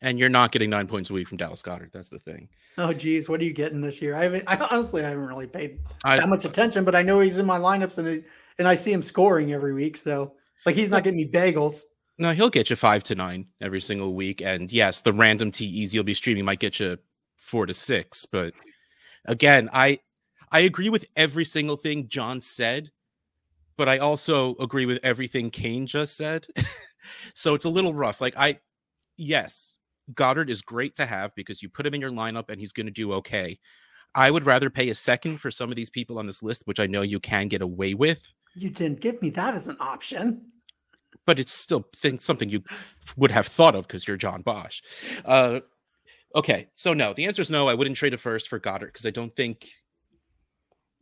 [0.00, 1.92] and you're not getting nine points a week from Dallas Goedert.
[1.92, 2.48] That's the thing.
[2.76, 4.14] Oh, geez, what are you getting this year?
[4.14, 4.44] I haven't.
[4.46, 7.46] I honestly I haven't really paid I, that much attention, but I know he's in
[7.46, 8.24] my lineups and it,
[8.58, 9.96] and I see him scoring every week.
[9.96, 10.34] So
[10.66, 11.82] like he's not getting me bagels.
[12.18, 14.40] No, he'll get you five to nine every single week.
[14.40, 16.98] And yes, the random TEs you'll be streaming might get you
[17.36, 18.26] four to six.
[18.26, 18.54] But
[19.24, 20.00] again, I
[20.50, 22.90] I agree with every single thing John said,
[23.76, 26.46] but I also agree with everything Kane just said.
[27.34, 28.20] so it's a little rough.
[28.20, 28.58] Like I
[29.16, 29.78] yes,
[30.14, 32.86] Goedert is great to have because you put him in your lineup and he's going
[32.86, 33.58] to do okay.
[34.14, 36.80] I would rather pay a second for some of these people on this list, which
[36.80, 38.32] I know you can get away with.
[38.54, 40.46] You didn't give me that as an option.
[41.26, 42.62] But it's still think something you
[43.16, 44.80] would have thought of because you're John Bosch.
[45.24, 45.60] Uh,
[46.34, 47.68] okay, so no, the answer is no.
[47.68, 49.68] I wouldn't trade a first for Goedert because I don't think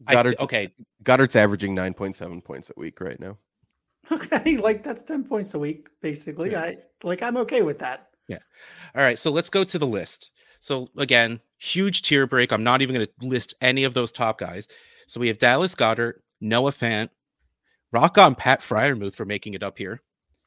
[0.05, 0.73] Goedert's okay.
[1.03, 3.39] Goedert's averaging nine point seven points a week right now.
[4.13, 6.53] Okay, like that's ten points a week, basically.
[6.53, 6.61] Yeah.
[6.61, 8.11] I like I'm okay with that.
[8.29, 8.39] Yeah.
[8.95, 9.19] All right.
[9.19, 10.31] So let's go to the list.
[10.61, 12.53] So again, huge tier break.
[12.53, 14.69] I'm not even going to list any of those top guys.
[15.09, 17.09] So we have Dallas Goedert, Noah Fant,
[17.93, 20.01] rock on Pat Freiermuth for making it up here.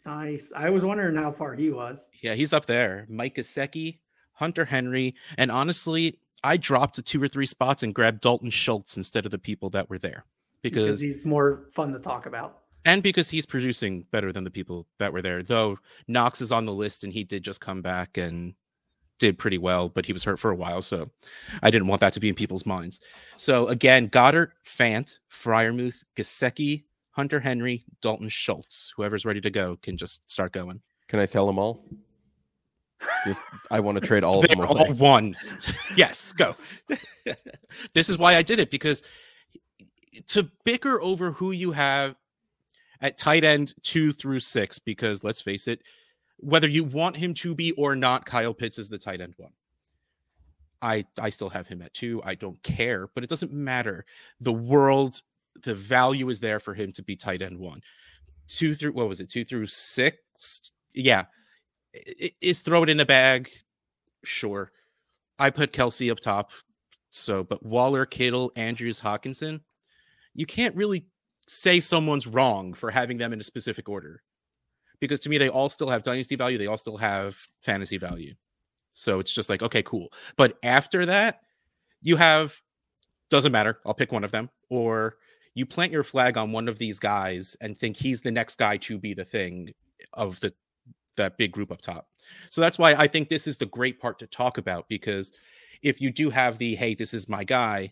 [0.05, 0.53] Nice.
[0.55, 2.09] I was wondering how far he was.
[2.21, 3.05] Yeah, he's up there.
[3.09, 3.99] Mike Gesicki,
[4.33, 8.97] Hunter Henry, and honestly, I dropped to two or three spots and grabbed Dalton Schultz
[8.97, 10.25] instead of the people that were there
[10.61, 14.51] because, because he's more fun to talk about and because he's producing better than the
[14.51, 15.43] people that were there.
[15.43, 15.77] Though
[16.07, 18.53] Knox is on the list and he did just come back and
[19.19, 21.09] did pretty well, but he was hurt for a while, so
[21.61, 23.01] I didn't want that to be in people's minds.
[23.37, 28.93] So again, Goedert, Fant, Freiermuth, Gesicki, Hunter Henry, Dalton Schultz.
[28.95, 30.81] Whoever's ready to go can just start going.
[31.09, 31.83] Can I tell them all?
[33.25, 33.41] Just,
[33.71, 34.61] I want to trade all of them.
[34.61, 35.35] All one.
[35.95, 36.55] yes, go.
[37.93, 39.03] this is why I did it because
[40.27, 42.15] to bicker over who you have
[43.01, 45.81] at tight end two through six, because let's face it,
[46.37, 49.51] whether you want him to be or not, Kyle Pitts is the tight end one.
[50.81, 52.21] I I still have him at two.
[52.23, 54.05] I don't care, but it doesn't matter.
[54.39, 55.21] The world,
[55.63, 57.81] the value is there for him to be tight end one.
[58.47, 59.29] Two through what was it?
[59.29, 60.71] Two through six?
[60.93, 61.25] Yeah.
[61.93, 63.49] Is throw it in a bag.
[64.23, 64.71] Sure.
[65.37, 66.51] I put Kelce up top.
[67.11, 69.61] So, but Waller, Kittle, Andrews, Hockenson,
[70.35, 71.05] you can't really
[71.47, 74.21] say someone's wrong for having them in a specific order
[74.99, 78.35] because to me they all still have dynasty value they all still have fantasy value
[78.91, 81.41] so it's just like okay cool but after that
[82.03, 82.61] you have
[83.31, 85.15] doesn't matter i'll pick one of them or
[85.55, 88.77] you plant your flag on one of these guys and think he's the next guy
[88.77, 89.73] to be the thing
[90.13, 90.53] of the
[91.19, 92.07] that big group up top
[92.49, 95.31] so that's why i think this is the great part to talk about because
[95.81, 97.91] if you do have the hey this is my guy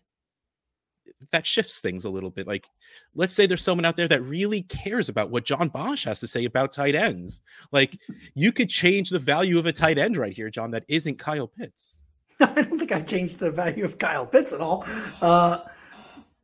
[1.32, 2.48] that shifts things a little bit.
[2.48, 2.68] Like,
[3.16, 6.28] let's say there's someone out there that really cares about what John Bosch has to
[6.28, 7.42] say about tight ends.
[7.72, 7.98] Like,
[8.36, 11.48] you could change the value of a tight end right here, John, that isn't Kyle
[11.48, 12.02] Pitts.
[12.40, 14.86] I don't think I changed the value of Kyle Pitts at all.
[15.22, 15.60] Uh,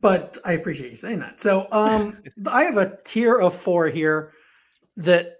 [0.00, 1.40] but I appreciate you saying that.
[1.42, 4.32] So um I have a tier of four here
[4.98, 5.38] that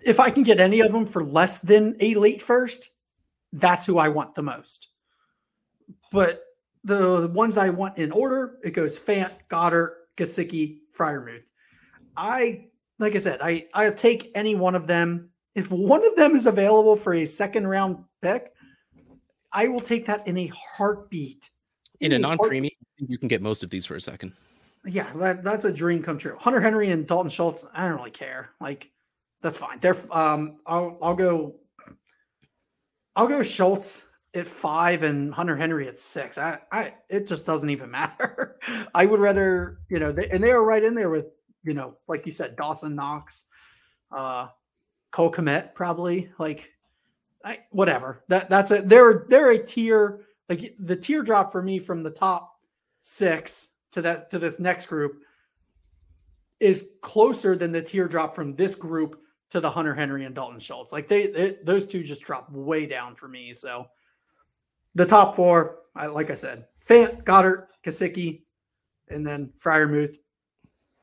[0.00, 2.90] if I can get any of them for less than a late first,
[3.52, 4.88] that's who I want the most.
[6.12, 6.42] But
[6.84, 11.50] the ones I want in order, it goes Fant, Goedert, Gesicki, Freiermuth.
[12.16, 12.66] I
[12.98, 15.30] like I said, I I'll take any one of them.
[15.54, 18.52] If one of them is available for a second round pick,
[19.52, 21.50] I will take that in a heartbeat.
[22.00, 24.32] In a non-premium, you can get most of these for a second.
[24.84, 26.36] Yeah, that, that's a dream come true.
[26.38, 28.50] Hunter Henry and Dalton Schultz, I don't really care.
[28.60, 28.90] Like,
[29.42, 29.78] that's fine.
[29.80, 31.56] They're um I'll I'll go
[33.14, 36.38] I'll go Schultz at five and Hunter Henry at six.
[36.38, 38.58] I I it just doesn't even matter.
[38.94, 41.26] I would rather, you know, they, and they are right in there with,
[41.64, 43.44] you know, like you said, Dawson Knox,
[44.14, 44.48] uh
[45.10, 46.30] Cole Kmet probably.
[46.38, 46.70] Like
[47.44, 48.24] I whatever.
[48.28, 52.58] That that's a they're they're a tier like the teardrop for me from the top
[53.00, 55.22] six to that to this next group
[56.60, 59.20] is closer than the teardrop from this group
[59.50, 60.92] to the Hunter Henry and Dalton Schultz.
[60.92, 63.52] Like they, they those two just drop way down for me.
[63.52, 63.86] So
[64.94, 68.42] the top four, I like I said, Fant, Goedert, Gesicki,
[69.08, 70.16] and then Freiermuth.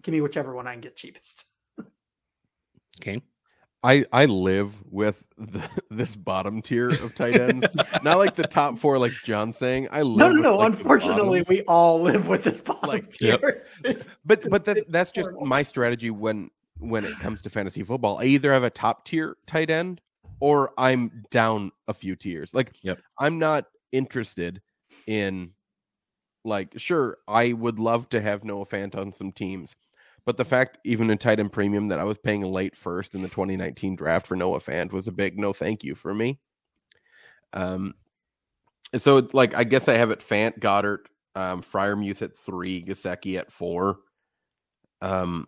[0.01, 1.45] Give me whichever one I can get cheapest.
[3.01, 3.21] Okay.
[3.85, 7.65] I I live with the, this bottom tier of tight ends,
[8.03, 9.87] not like the top four, like John's saying.
[9.91, 10.17] I live.
[10.17, 10.55] No, no, with, no.
[10.57, 13.37] like, Unfortunately, we all live with this bottom Like, tier.
[13.41, 13.67] yep.
[13.85, 16.49] It's- but but that, it's that's just my strategy when
[16.79, 18.19] when it comes to fantasy football.
[18.19, 20.01] I either have a top tier tight end
[20.39, 22.53] or I'm down a few tiers.
[22.53, 22.99] Like Yep.
[23.19, 24.61] I'm not interested
[25.07, 25.51] in
[26.45, 29.75] like sure I would love to have Noah Fant on some teams.
[30.25, 33.21] But the fact even in tight end premium that I was paying late first in
[33.21, 36.39] the 2019 draft for Noah Fant was a big no thank you for me.
[37.53, 37.93] Um
[38.97, 41.05] so like I guess I have it Fant, Goedert,
[41.35, 43.99] um, Freiermuth at three, Gesicki at four.
[45.01, 45.47] Um,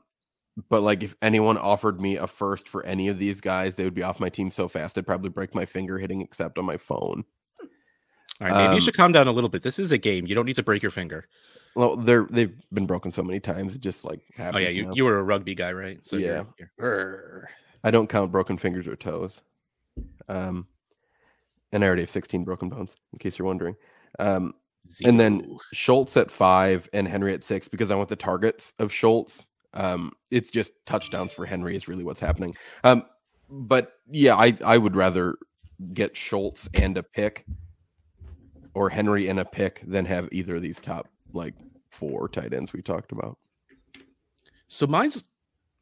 [0.69, 3.93] but like if anyone offered me a first for any of these guys, they would
[3.93, 6.77] be off my team so fast I'd probably break my finger hitting accept on my
[6.77, 7.25] phone.
[8.41, 8.51] All right.
[8.53, 9.63] Maybe Um, you should calm down a little bit.
[9.63, 10.27] This is a game.
[10.27, 11.25] You don't need to break your finger.
[11.75, 14.91] Well, they're they've been broken so many times, it just like Oh yeah, you, now.
[14.93, 16.05] you were a rugby guy, right?
[16.05, 16.43] So Yeah.
[16.57, 17.47] you're, you're-
[17.83, 19.41] I don't count broken fingers or toes.
[20.27, 20.67] Um,
[21.71, 23.75] and I already have 16 broken bones, in case you're wondering.
[24.19, 24.53] Um,
[25.03, 28.91] And then- Schultz at five and Henry at six because I want the targets of
[28.91, 29.47] Schultz.
[29.75, 32.55] Um, it's just touchdowns for Henry is really what's happening.
[32.83, 33.03] Um,
[33.49, 35.37] but yeah, I I would rather
[35.93, 37.45] get Schultz and a pick
[38.73, 41.53] or Henry and a pick than have either of these top like
[41.89, 43.37] four tight ends we talked about.
[44.67, 45.23] so mine's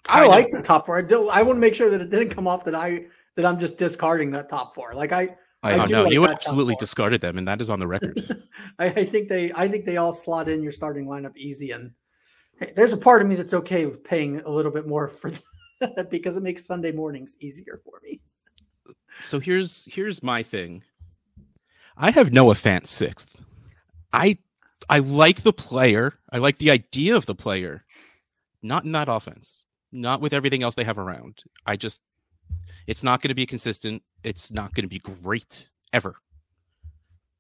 [0.10, 0.98] I kind of- like the top four.
[0.98, 3.46] I, do, I want to make sure that it didn't come off that I that
[3.46, 4.94] I'm just discarding that top four.
[4.94, 5.30] Like I,
[5.64, 7.88] I, I Oh do no, like you absolutely discarded them, and that is on the
[7.88, 8.44] record.
[8.80, 11.72] I, I think they I think they all slot in your starting lineup easy.
[11.72, 11.94] And hey,
[12.76, 15.32] there's a part of me that's okay with paying a little bit more for
[15.80, 18.20] that because it makes Sunday mornings easier for me.
[19.20, 20.84] so here's here's my thing.
[21.98, 23.40] I have Noah Fant sixth.
[24.12, 24.38] I
[24.90, 26.14] I like the player.
[26.32, 27.86] I like the idea of the player.
[28.62, 29.66] Not in that offense.
[29.92, 31.44] Not with everything else they have around.
[31.66, 32.02] I just
[32.88, 34.04] it's not going to be consistent.
[34.24, 36.16] It's not going to be great ever.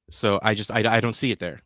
[0.10, 1.62] So I just I, I don't see it there.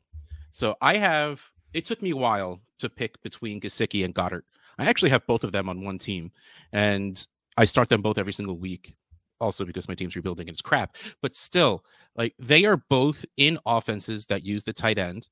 [0.51, 1.41] So I have
[1.73, 4.43] it took me a while to pick between Gesicki and Goedert.
[4.77, 6.31] I actually have both of them on one team
[6.71, 7.25] and
[7.57, 8.95] I start them both every single week
[9.39, 10.95] also because my team's rebuilding and it's crap.
[11.21, 11.83] But still,
[12.15, 15.29] like they are both in offenses that use the tight end.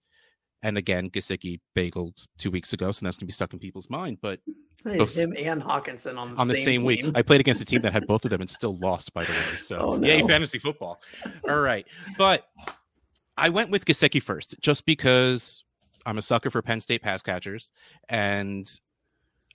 [0.64, 4.18] And again, Gesicki bageled two weeks ago, so that's gonna be stuck in people's mind.
[4.22, 4.40] But
[4.84, 7.12] Hey, Bef- him and Hockenson on the on the same, same, week, team.
[7.16, 9.32] I played against a team that had both of them and still lost, by the
[9.32, 9.38] way.
[9.58, 11.02] So Oh, yay, fantasy football.
[11.50, 11.88] All right.
[12.18, 12.42] But
[13.38, 15.64] I went with Gesicki first, just because
[16.06, 17.72] I'm a sucker for Penn State pass catchers,
[18.10, 18.70] and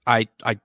[0.06, 0.58] I I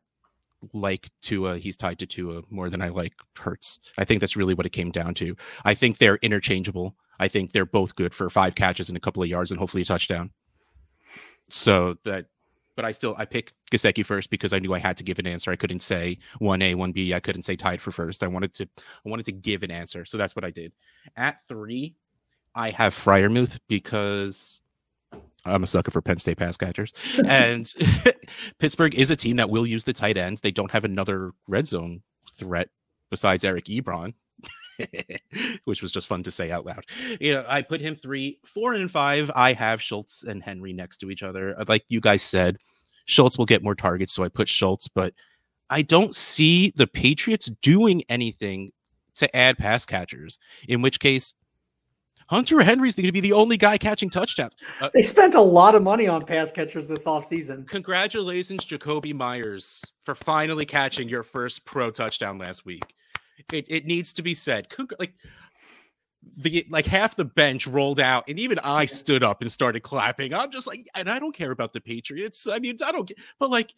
[0.73, 1.57] like Tua.
[1.57, 3.79] He's tied to Tua more than I like Hurts.
[3.97, 5.35] I think that's really what it came down to.
[5.63, 6.95] I think they're interchangeable.
[7.19, 9.83] I think they're both good for five catches and a couple of yards and hopefully
[9.83, 10.31] a touchdown.
[11.49, 12.25] So that,
[12.75, 15.27] but I still I picked Gesicki first because I knew I had to give an
[15.27, 15.51] answer.
[15.51, 17.13] I couldn't say one A, one B.
[17.13, 18.23] I couldn't say tied for first.
[18.23, 18.67] I wanted to
[19.05, 20.05] I wanted to give an answer.
[20.05, 20.73] So that's what I did.
[21.15, 21.95] At three,
[22.53, 24.59] I have Freiermuth because
[25.45, 26.93] I'm a sucker for Penn State pass catchers.
[27.25, 27.71] And
[28.59, 30.41] Pittsburgh is a team that will use the tight ends.
[30.41, 32.01] They don't have another red zone
[32.33, 32.69] threat
[33.09, 34.13] besides Eric Ebron.
[35.63, 36.85] Which was just fun to say out loud.
[37.21, 39.31] Yeah, I put him three, four, and five.
[39.33, 41.55] I have Schultz and Henry next to each other.
[41.67, 42.57] Like you guys said,
[43.05, 45.13] Schultz will get more targets, so I put Schultz, but
[45.69, 48.71] I don't see the Patriots doing anything
[49.17, 50.39] to add pass catchers.
[50.67, 51.33] In which case,
[52.27, 54.55] Hunter Henry's going to be the only guy catching touchdowns.
[54.81, 57.67] Uh, They spent a lot of money on pass catchers this offseason.
[57.67, 62.95] congratulations, Jakobi Meyers, for finally catching your first pro touchdown last week.
[63.51, 64.67] It, it needs to be said.
[64.97, 65.13] Like
[66.37, 70.33] the like half the bench rolled out, and even I stood up and started clapping.
[70.33, 72.47] I'm just like, and I don't care about the Patriots.
[72.47, 73.11] I mean, I don't.
[73.39, 73.73] But like,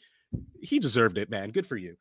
[0.62, 1.50] he deserved it, man.
[1.52, 1.98] Good for you.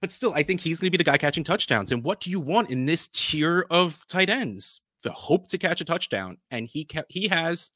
[0.00, 1.92] But still, I think he's going to be the guy catching touchdowns.
[1.92, 4.80] And what do you want in this tier of tight ends?
[5.02, 7.70] The hope to catch a touchdown, and he kept he has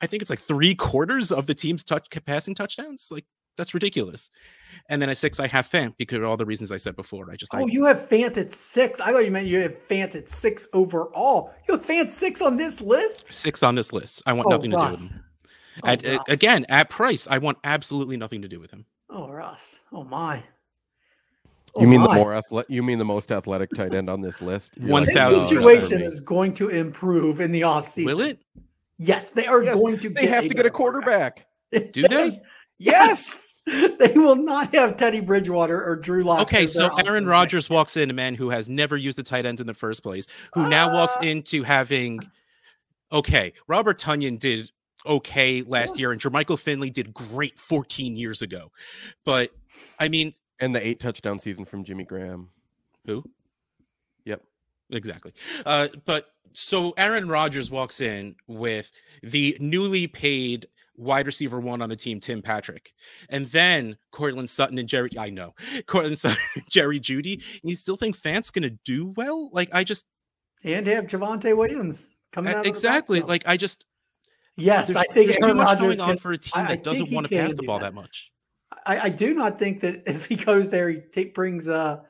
[0.00, 3.08] I think it's like three quarters of the team's touch passing touchdowns.
[3.10, 3.24] Like
[3.56, 4.30] that's ridiculous.
[4.88, 7.28] And then at six, I have Fant because of all the reasons I said before.
[7.32, 9.00] I just I, Oh, you have Fant at six.
[9.00, 11.52] I thought you meant you had Fant at six overall.
[11.68, 13.32] You have Fant six on this list?
[13.32, 14.22] six on this list.
[14.26, 15.24] I want Oh, nothing to do with him.
[15.82, 18.84] Oh, At, at- again, at price, I want absolutely nothing to do with him.
[19.10, 19.80] Oh, Ross.
[19.92, 20.42] Oh, my.
[21.76, 22.70] You mean the more athletic?
[22.70, 24.76] You mean the most athletic tight end on this list?
[24.76, 28.04] You're One like, thousand situation is going to improve in the offseason.
[28.04, 28.40] Will it?
[28.98, 31.46] Yes, they are Yes, going to They get have to get a better quarterback.
[31.92, 32.40] Do they?
[32.78, 33.60] Yes.
[33.66, 36.40] they will not have Teddy Bridgewater or Drew Lock.
[36.42, 39.60] Okay, so Aaron Rodgers walks in, a man who has never used the tight ends
[39.60, 42.20] in the first place, who now uh, walks into having
[43.12, 43.52] okay.
[43.66, 44.70] Robert Tonyan did
[45.04, 46.00] okay last Yeah.
[46.00, 48.70] year, and Jermichael Finley did great 14 years ago.
[49.24, 49.50] But
[49.98, 52.48] I mean, And the eight touchdown season from Jimmy Graham.
[53.06, 53.24] who?
[54.24, 54.42] Yep.
[54.90, 55.32] Exactly.
[55.64, 58.90] Uh, but so Aaron Rodgers walks in with
[59.22, 62.92] the newly paid wide receiver one on the team, Tim Patrick,
[63.28, 65.10] and then Courtland Sutton and Jerry.
[65.16, 65.54] I know
[65.86, 66.38] Courtland Sutton,
[66.68, 67.34] Jerry Jeudy.
[67.34, 69.50] And you still think Fant's gonna do well?
[69.52, 70.06] Like I just
[70.64, 72.58] and have Javonte Williams coming out.
[72.58, 73.84] of the exactly like I just
[74.56, 76.64] yes, I think there's too Aaron much Rodgers going on can, for a team I-
[76.64, 77.84] I that doesn't want to pass the ball that.
[77.86, 78.32] that much.
[78.88, 82.00] I, I do not think that if he goes there, he take, brings uh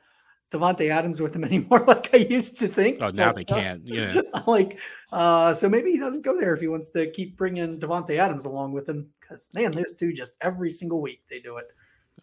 [0.51, 2.97] Davante Adams with him anymore, like I used to think.
[3.01, 3.81] Oh, now they uh, can't.
[3.85, 4.21] Yeah.
[4.47, 4.79] like,
[5.11, 8.45] uh, so maybe he doesn't go there if he wants to keep bringing Davante Adams
[8.45, 9.07] along with him.
[9.19, 11.67] Because man, those two just every single week they do it.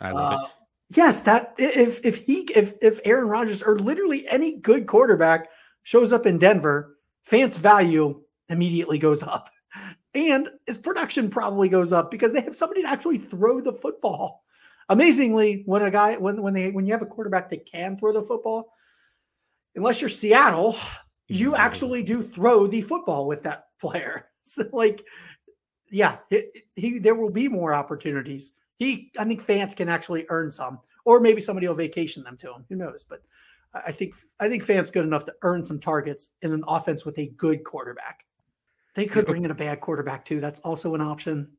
[0.00, 0.44] I love it.
[0.44, 0.48] Uh,
[0.90, 5.50] yes, that if if he if if Aaron Rodgers or literally any good quarterback
[5.84, 9.50] shows up in Denver, Fant's value immediately goes up,
[10.14, 14.42] and his production probably goes up because they have somebody to actually throw the football.
[14.89, 18.12] Amazingly, when a guy when when they when you have a quarterback that can throw
[18.12, 18.72] the football,
[19.74, 20.76] unless you're Seattle,
[21.28, 21.62] you Yeah.
[21.62, 24.28] actually do throw the football with that player.
[24.45, 25.05] So like,
[25.91, 26.45] yeah, he,
[26.76, 28.53] he there will be more opportunities.
[28.78, 32.53] He, I think fans can actually earn some, or maybe somebody will vacation them to
[32.53, 32.64] him.
[32.68, 33.05] Who knows?
[33.09, 33.22] But
[33.74, 37.05] I I think I think fans good enough to earn some targets in an offense
[37.05, 38.24] with a good quarterback.
[38.95, 40.41] They could bring in a bad quarterback too.
[40.41, 41.51] That's also an option.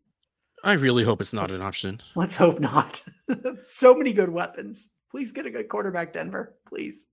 [0.63, 2.01] I really hope it's not an option.
[2.15, 3.01] Let's hope not.
[3.61, 4.89] so many good weapons.
[5.09, 6.55] Please get a good quarterback, Denver.
[6.67, 7.07] Please.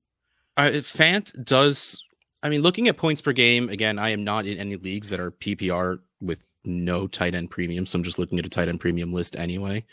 [0.56, 2.02] Uh, Fant does.
[2.42, 5.20] I mean, looking at points per game again, I am not in any leagues that
[5.20, 8.80] are PPR with no tight end premium, so I'm just looking at a tight end
[8.80, 9.84] premium list anyway.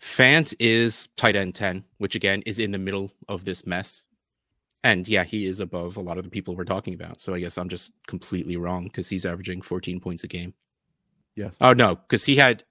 [0.00, 4.06] Fant is tight end ten, which again is in the middle of this mess,
[4.84, 7.20] and yeah, he is above a lot of the people we're talking about.
[7.20, 10.54] So I guess I'm just completely wrong because he's averaging 14 points a game.
[11.34, 11.56] Yes.
[11.60, 12.64] Oh no, because he had.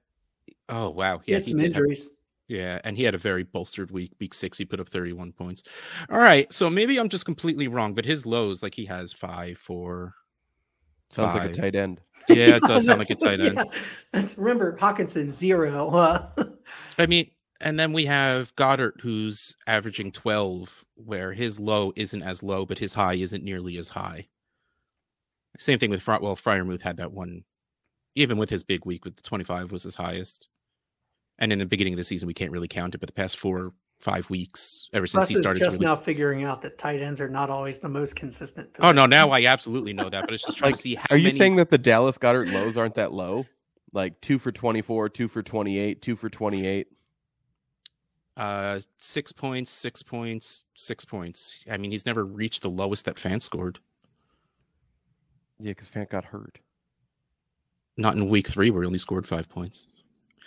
[0.70, 2.10] Oh wow, He yeah, had he some did have- injuries.
[2.48, 4.12] yeah, and he had a very bolstered week.
[4.20, 5.64] Week six, he put up 31 points.
[6.10, 9.58] All right, so maybe I'm just completely wrong, but his lows, like he has five,
[9.58, 10.14] four.
[11.10, 12.02] Sounds like a tight end.
[12.28, 13.56] Yeah, it does sound like a tight end.
[13.56, 13.64] yeah.
[14.12, 15.88] That's remember Hockenson zero.
[15.90, 16.28] Uh,
[16.98, 22.44] I mean, and then we have Goedert, who's averaging 12, where his low isn't as
[22.44, 24.28] low, but his high isn't nearly as high.
[25.58, 26.18] Same thing with Fry.
[26.22, 27.46] Well, Freiermuth had that one,
[28.16, 30.50] even with his big week with the 25 was his highest.
[31.40, 33.38] And in the beginning of the season, we can't really count it, but the past
[33.38, 36.78] four, five weeks, ever since Russ he started to just really now figuring out that
[36.78, 38.70] tight ends are not always the most consistent.
[38.80, 41.06] Oh no, now I absolutely know that, but it's just trying Like, to see how
[41.12, 41.38] Are you many.
[41.38, 43.46] saying that the Dallas Goedert lows aren't that low?
[43.94, 46.88] Like two for 24, two for 28, two for 28.
[48.36, 51.60] uh six points, six points, six points?
[51.70, 53.80] I mean, he's never reached the lowest that fan scored.
[55.60, 56.60] Yeah, because Fant got hurt.
[57.96, 59.90] Not in week three, where he only scored five points.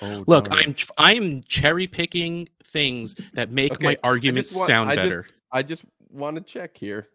[0.02, 0.60] Oh, Look, darn.
[0.66, 5.26] I'm I'm cherry picking things that make Okay, my arguments want- sound I just- better.
[5.52, 7.08] I just want to check here.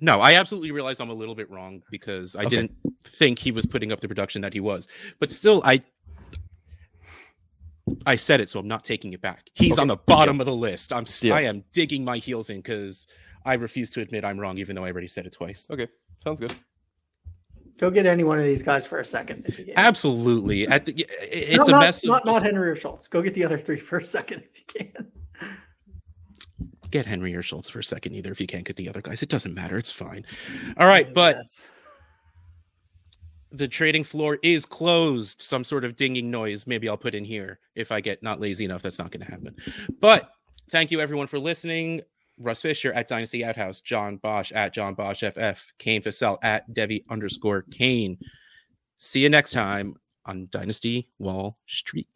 [0.00, 2.48] No, I absolutely realize I'm a little bit wrong because I Okay.
[2.56, 2.72] didn't
[3.04, 4.88] think he was putting up the production that he was.
[5.20, 5.82] But still, I
[8.06, 9.50] I said it, so I'm not taking it back.
[9.54, 9.80] He's Okay.
[9.82, 10.92] on the bottom of the list.
[10.92, 11.34] I'm Yeah.
[11.34, 13.06] I am digging my heels in because
[13.44, 15.70] I refuse to admit I'm wrong, even though I already said it twice.
[15.70, 15.86] Okay,
[16.22, 16.54] sounds good.
[17.78, 19.44] Go get any one of these guys for a second.
[19.46, 19.74] If you can.
[19.76, 20.66] Absolutely.
[20.68, 22.04] At the, it's no, a mess.
[22.04, 23.08] Not, not Henry or Schultz.
[23.08, 25.10] Go get the other three for a second if you can.
[26.90, 29.22] get Henry or Schultz for a second either if you can't get the other guys.
[29.22, 29.76] It doesn't matter.
[29.76, 30.24] It's fine.
[30.76, 31.68] All right, but Yes.
[33.50, 35.40] the trading floor is closed.
[35.40, 36.68] Some sort of dinging noise.
[36.68, 38.82] Maybe I'll put in here if I get not lazy enough.
[38.82, 39.56] That's not going to happen.
[40.00, 40.30] But
[40.70, 42.02] thank you everyone for listening.
[42.38, 47.04] Russ Fisher at Dynasty Outhouse, John Bosch at John Bosch FF, Kane Fossell at Devy
[47.08, 48.18] underscore Kane.
[48.98, 49.94] See you next time
[50.26, 52.08] on Dynasty Wall Street.